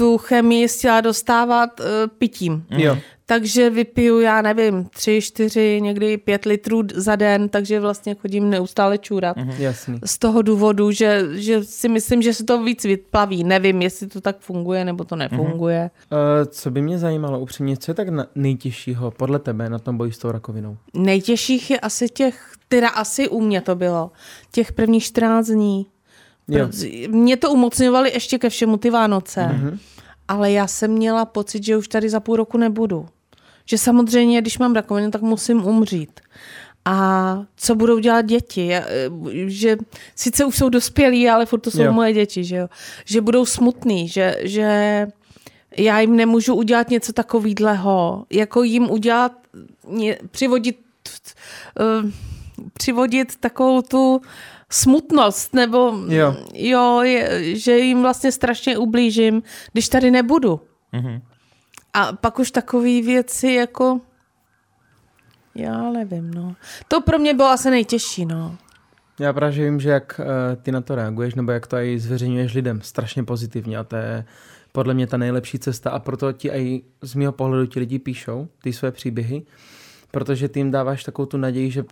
[0.00, 1.86] tu chemii z těla dostávat uh,
[2.18, 2.64] pitím.
[2.70, 2.96] Jo.
[3.26, 8.98] Takže vypiju, já nevím, tři, čtyři, někdy pět litrů za den, takže vlastně chodím neustále
[8.98, 9.36] čůrat.
[9.36, 9.54] Mhm.
[9.58, 10.00] Jasný.
[10.04, 13.44] Z toho důvodu, že, že si myslím, že se to víc vyplaví.
[13.44, 15.90] Nevím, jestli to tak funguje, nebo to nefunguje.
[16.12, 19.96] Uh, co by mě zajímalo upřímně, co je tak na, nejtěžšího podle tebe na tom
[19.96, 20.76] boji s tou rakovinou?
[20.94, 24.10] Nejtěžších je asi těch, teda asi u mě to bylo,
[24.52, 25.86] těch prvních 14 dní.
[26.50, 26.68] Jo.
[27.08, 29.78] Mě to umocňovali ještě ke všemu ty Vánoce, mm-hmm.
[30.28, 33.08] ale já jsem měla pocit, že už tady za půl roku nebudu.
[33.66, 36.20] Že samozřejmě, když mám rakovinu, tak musím umřít.
[36.84, 38.74] A co budou dělat děti?
[38.74, 38.84] Eh,
[39.46, 39.76] Že
[40.16, 41.92] sice už jsou dospělí, ale furt to jsou Jo.
[41.92, 42.68] moje děti, že jo?
[43.04, 45.06] Že budou smutný, že, že
[45.76, 49.32] já jim nemůžu udělat něco takového, jako jim udělat,
[50.30, 50.78] přivodit,
[52.04, 52.10] uh,
[52.74, 54.20] přivodit takovou tu
[54.70, 56.36] smutnost, nebo Jo.
[56.54, 59.42] jo je, že jim vlastně strašně ublížím,
[59.72, 60.60] když tady nebudu.
[60.92, 61.22] Mhm.
[61.92, 64.00] A pak už takové věci jako,
[65.54, 66.54] já nevím, no.
[66.88, 68.56] To pro mě bylo asi nejtěžší, no.
[69.20, 72.54] Já právě vím, že jak uh, ty na to reaguješ, nebo jak to i zveřejňuješ
[72.54, 74.24] lidem strašně pozitivně a to je
[74.72, 78.48] podle mě ta nejlepší cesta a proto ti i z mého pohledu ti lidi píšou
[78.62, 79.42] ty své příběhy,
[80.10, 81.84] protože ty jim dáváš takovou tu naději, že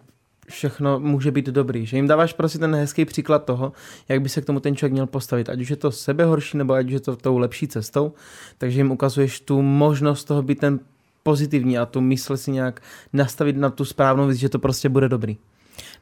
[0.49, 3.72] všechno může být dobrý, že jim dáváš prostě ten hezký příklad toho,
[4.09, 6.72] jak by se k tomu ten člověk měl postavit, ať už je to sebehorší, nebo
[6.72, 8.12] ať už je to tou lepší cestou,
[8.59, 10.80] takže jim ukazuješ tu možnost toho být ten
[11.22, 12.82] pozitivní a tu mysl si nějak
[13.12, 15.36] nastavit na tu správnou věc, že to prostě bude dobrý.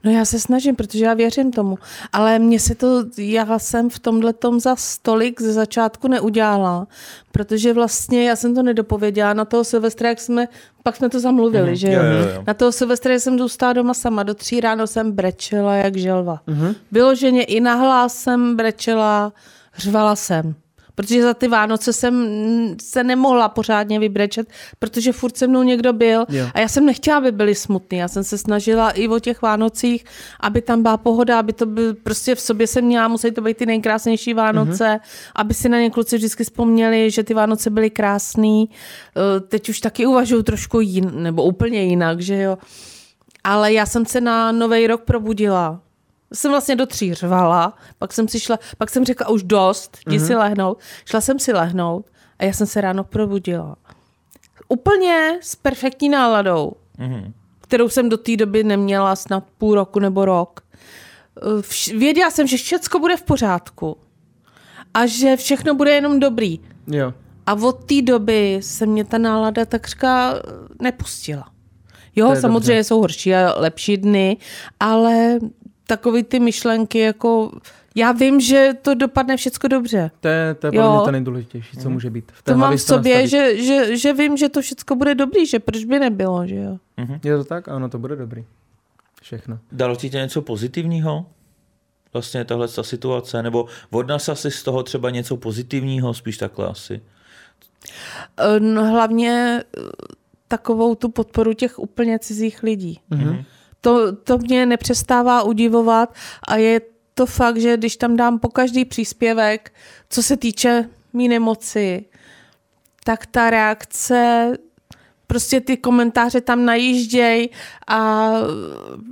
[0.05, 1.79] No já se snažím, protože já věřím tomu.
[2.13, 6.87] Ale mně se to, já jsem v tomhle tom za stolik ze začátku neudělala,
[7.33, 10.49] protože vlastně já jsem to nedopověděla na toho Silvestra, jak jsme,
[10.83, 12.03] pak jsme to zamluvili, mm, že jo?
[12.03, 12.45] Jo, jo, jo.
[12.47, 16.41] Na toho Silvestra jsem zůstala doma sama, do tří ráno jsem brečela jak želva.
[16.49, 16.75] Mm-hmm.
[16.93, 19.33] Vyloženě i nahlás jsem brečela,
[19.79, 20.55] řvala jsem.
[20.97, 22.27] Protože za ty Vánoce jsem
[22.83, 26.47] se nemohla pořádně vybrečet, protože furt se mnou někdo byl Jo.
[26.55, 27.99] a já jsem nechtěla, aby byli smutní.
[27.99, 30.05] Já jsem se snažila i o těch Vánocích,
[30.41, 33.57] aby tam byla pohoda, aby to byl, prostě v sobě jsem měla, musí to být
[33.57, 35.31] ty nejkrásnější Vánoce, mm-hmm.
[35.35, 38.71] aby si na ně kluci vždycky vzpomněli, že ty Vánoce byly krásný.
[39.17, 42.59] Eh, Teď už taky uvažuju trošku jin, nebo úplně jinak, že jo.
[43.45, 45.81] Ale já jsem se na nový rok probudila
[46.35, 50.17] jsem vlastně do tří řvala, pak jsem si šla, pak jsem řekla už dost, jdi
[50.19, 50.27] Mhm.
[50.27, 50.79] si lehnout.
[51.05, 52.07] Šla jsem si lehnout
[52.39, 53.77] a já jsem se ráno probudila.
[54.69, 57.33] Úplně s perfektní náladou, Mhm.
[57.61, 60.61] kterou jsem do té doby neměla snad půl roku nebo rok.
[61.61, 63.97] Vš- věděla jsem, že všechno bude v pořádku
[64.95, 66.61] a že všechno bude jenom dobrý.
[66.87, 67.13] Jo.
[67.47, 70.35] A od té doby se mě ta nálada takřka
[70.83, 71.51] nepustila.
[72.17, 72.85] Jo, samozřejmě dobře.
[72.85, 74.37] jsou horší a lepší dny,
[74.81, 75.39] ale
[75.87, 77.53] takový ty myšlenky, jako
[77.95, 80.11] já vím, že to dopadne všecko dobře.
[80.21, 82.33] To je, to je podle mě to nejdůležitější, co může být.
[82.33, 84.95] V té To mám v si to sobě, že, že, že vím, že to všecko
[84.97, 86.79] bude dobrý, že proč by nebylo, že jo.
[87.25, 87.69] Je to tak?
[87.69, 88.45] Ano, to bude dobrý.
[89.23, 89.59] Všechno.
[89.73, 91.27] Dalo ti tě něco pozitivního?
[92.13, 93.43] Vlastně tahle ta situace?
[93.43, 96.15] Nebo odnas asi z toho třeba něco pozitivního?
[96.15, 97.01] Spíš takhle asi.
[98.39, 99.81] Eh, No, hlavně eh,
[100.49, 103.01] takovou tu podporu těch úplně cizích lidí.
[103.11, 103.45] Mhm.
[103.87, 106.15] To, to mě nepřestává udivovat
[106.49, 106.81] a je
[107.15, 109.73] to fakt, že když tam dám po každý příspěvek,
[110.11, 112.05] co se týče mý nemoci,
[113.05, 114.53] tak ta reakce,
[115.27, 117.49] prostě ty komentáře tam najížděj
[117.87, 118.31] a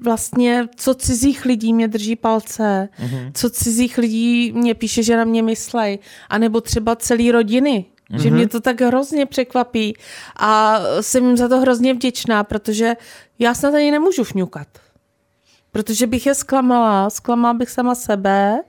[0.03, 3.31] vlastně co cizích lidí mě drží palce, mm-hmm.
[3.35, 5.99] co cizích lidí mě píše, že na mě myslej,
[6.29, 8.23] anebo třeba celý rodiny, mm-hmm.
[8.23, 9.97] že mě to tak hrozně překvapí
[10.37, 12.95] a jsem jim za to hrozně vděčná, protože
[13.39, 14.69] já snad ani nemůžu fňukat.
[15.73, 18.63] Protože bych je zklamala, zklamala bych sama sebe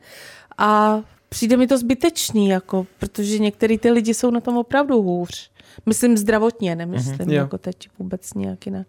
[0.57, 5.51] a přijde mi to zbytečný, jako, protože některý ty lidi jsou na tom opravdu hůř.
[5.85, 7.41] Myslím zdravotně, nemyslím mm-hmm, Jo.
[7.41, 8.87] jako teď vůbec nějak jinak.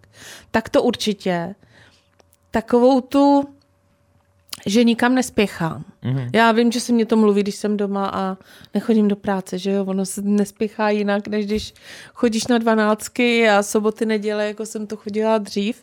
[0.51, 1.55] Tak to určitě.
[2.51, 3.44] Takovou tu,
[4.67, 5.85] že nikam nespěchám.
[6.05, 6.31] Mm-hmm.
[6.35, 8.37] Já vím, že se mě to mluví, když jsem doma a
[8.75, 11.75] nechodím do práce, že jo, ono se nespěchá jinak, než když
[12.14, 15.83] chodíš na dvanáctky a soboty, neděle, jako jsem to chodila dřív,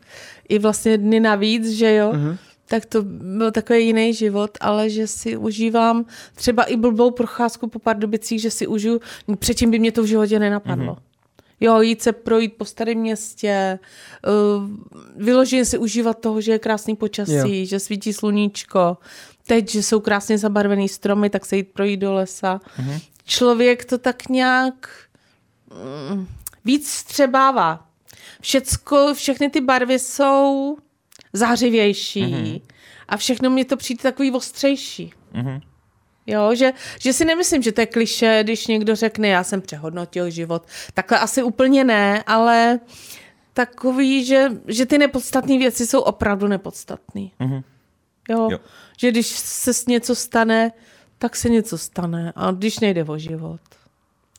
[0.50, 2.38] i vlastně dny navíc, že jo, mm-hmm.
[2.68, 6.06] tak to byl takový jiný život, ale že si užívám
[6.36, 9.02] třeba i blbou procházku po Pardubicích, že si užiju,
[9.40, 10.94] předtím by mě to v životě nenapadlo.
[10.94, 11.13] Mm-hmm.
[11.64, 13.80] Jo, jít se projít po starém městě,
[14.28, 14.70] uh,
[15.16, 17.66] vyloženě si užívat toho, že je krásný počasí, Jo.
[17.66, 18.98] že svítí sluníčko.
[19.48, 22.62] Teď, že jsou krásně zabarvený stromy, tak se jít projít do lesa.
[22.80, 23.02] Mm-hmm.
[23.26, 24.90] Člověk to tak nějak
[26.12, 26.28] mm,
[26.66, 27.88] víc střebává.
[28.42, 30.78] Všecko, všechny ty barvy jsou
[31.34, 32.62] zářivější mm-hmm.
[33.08, 35.14] a všechno mě to přijde takový ostřejší.
[35.34, 35.62] Mhm.
[36.28, 40.30] Jo, že, že si nemyslím, že to je kliše, když někdo řekne, já jsem přehodnotil
[40.30, 40.64] život.
[40.94, 42.80] Takhle asi úplně ne, ale
[43.54, 47.28] takový, že, že ty nepodstatné věci jsou opravdu nepodstatné.
[47.40, 47.62] Mhm.
[48.30, 48.60] Jo, Jo.
[48.98, 50.72] že když se s něco stane,
[51.18, 52.34] tak se něco stane.
[52.36, 53.60] A když nejde o život,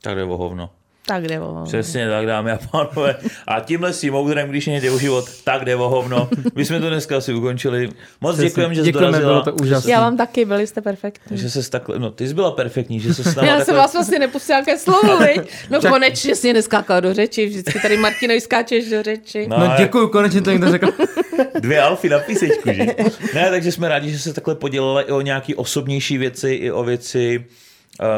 [0.03, 0.70] Tak jde o hovno.
[1.07, 3.16] Tak jde o Přesně tak, dámy a pánové.
[3.48, 6.28] A tímhle si moudrem, když nejde o život, tak jde o hovno.
[6.55, 7.88] My jsme to dneska asi ukončili.
[8.20, 8.48] Moc Přesně.
[8.48, 9.42] děkujeme, že jsi Děkujeme, dorazila.
[9.42, 9.90] bylo to úžasné.
[9.92, 11.38] Já vám taky, byli jste perfektní.
[11.38, 13.64] Že ses takhle, no ty jsi byla perfektní, že se s náma Já takhle...
[13.64, 15.40] jsem vás vlastně nepustila ke slovu, viď?
[15.70, 19.46] No konečně jsi neskákala do řeči, vždycky tady Martinovi skáčeš do řeči.
[19.48, 20.92] No, No jak děkuju, konečně to někdo řekl.
[21.61, 22.86] Dvě alfy na písečku, že?
[23.34, 26.84] Ne, takže jsme rádi, že se takhle podělila i o nějaké osobnější věci, i o
[26.84, 27.44] věci,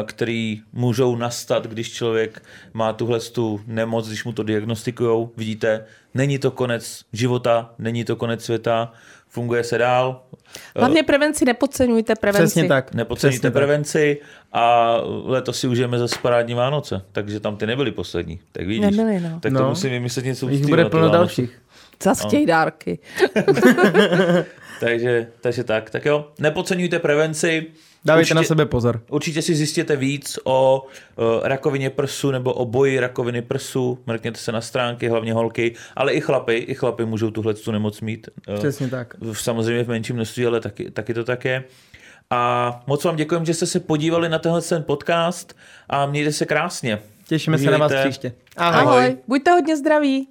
[0.05, 5.31] které můžou nastat, když člověk má tuhle tu nemoc, když mu to diagnostikujou.
[5.37, 8.91] Vidíte, není to konec života, není to konec světa,
[9.29, 10.23] funguje se dál.
[10.75, 12.43] Hlavně prevenci, nepodceňujte prevenci.
[12.45, 12.93] Přesně tak.
[12.93, 13.53] Nepodceňujte Přesně tak.
[13.53, 14.17] prevenci
[14.53, 18.39] a letos si užijeme zase parádní Vánoce, takže tam ty nebyly poslední.
[18.51, 19.39] Tak vidíš, Nebyly, no.
[19.39, 19.69] tak to No.
[19.69, 21.17] musím vymyslet něco Jich bude plno Vánoce.
[21.17, 21.61] dalších.
[22.03, 22.99] Zas chtějí dárky.
[24.79, 27.65] Takže, takže tak, tak jo, nepodceňujte prevenci.
[28.07, 29.01] Dávejte Určitě- na sebe pozor.
[29.09, 30.85] Určitě si zjistěte víc o
[31.15, 33.99] uh, rakovině prsu nebo o boji rakoviny prsu.
[34.05, 36.55] Mrkněte se na stránky, hlavně holky, ale i chlapy.
[36.55, 38.29] I chlapy můžou tuhle tu nemoc mít.
[38.49, 39.13] Uh, Přesně tak.
[39.21, 41.63] v- samozřejmě v menším množství, ale taky, taky to tak je.
[42.29, 45.53] A moc vám děkujeme, že jste se podívali na tenhle ten podcast
[45.89, 46.99] a mějte se krásně.
[47.27, 48.33] Těšíme se na vás příště.
[48.57, 48.81] Ahoj.
[48.81, 49.17] Ahoj.
[49.27, 50.27] Buďte hodně zdraví.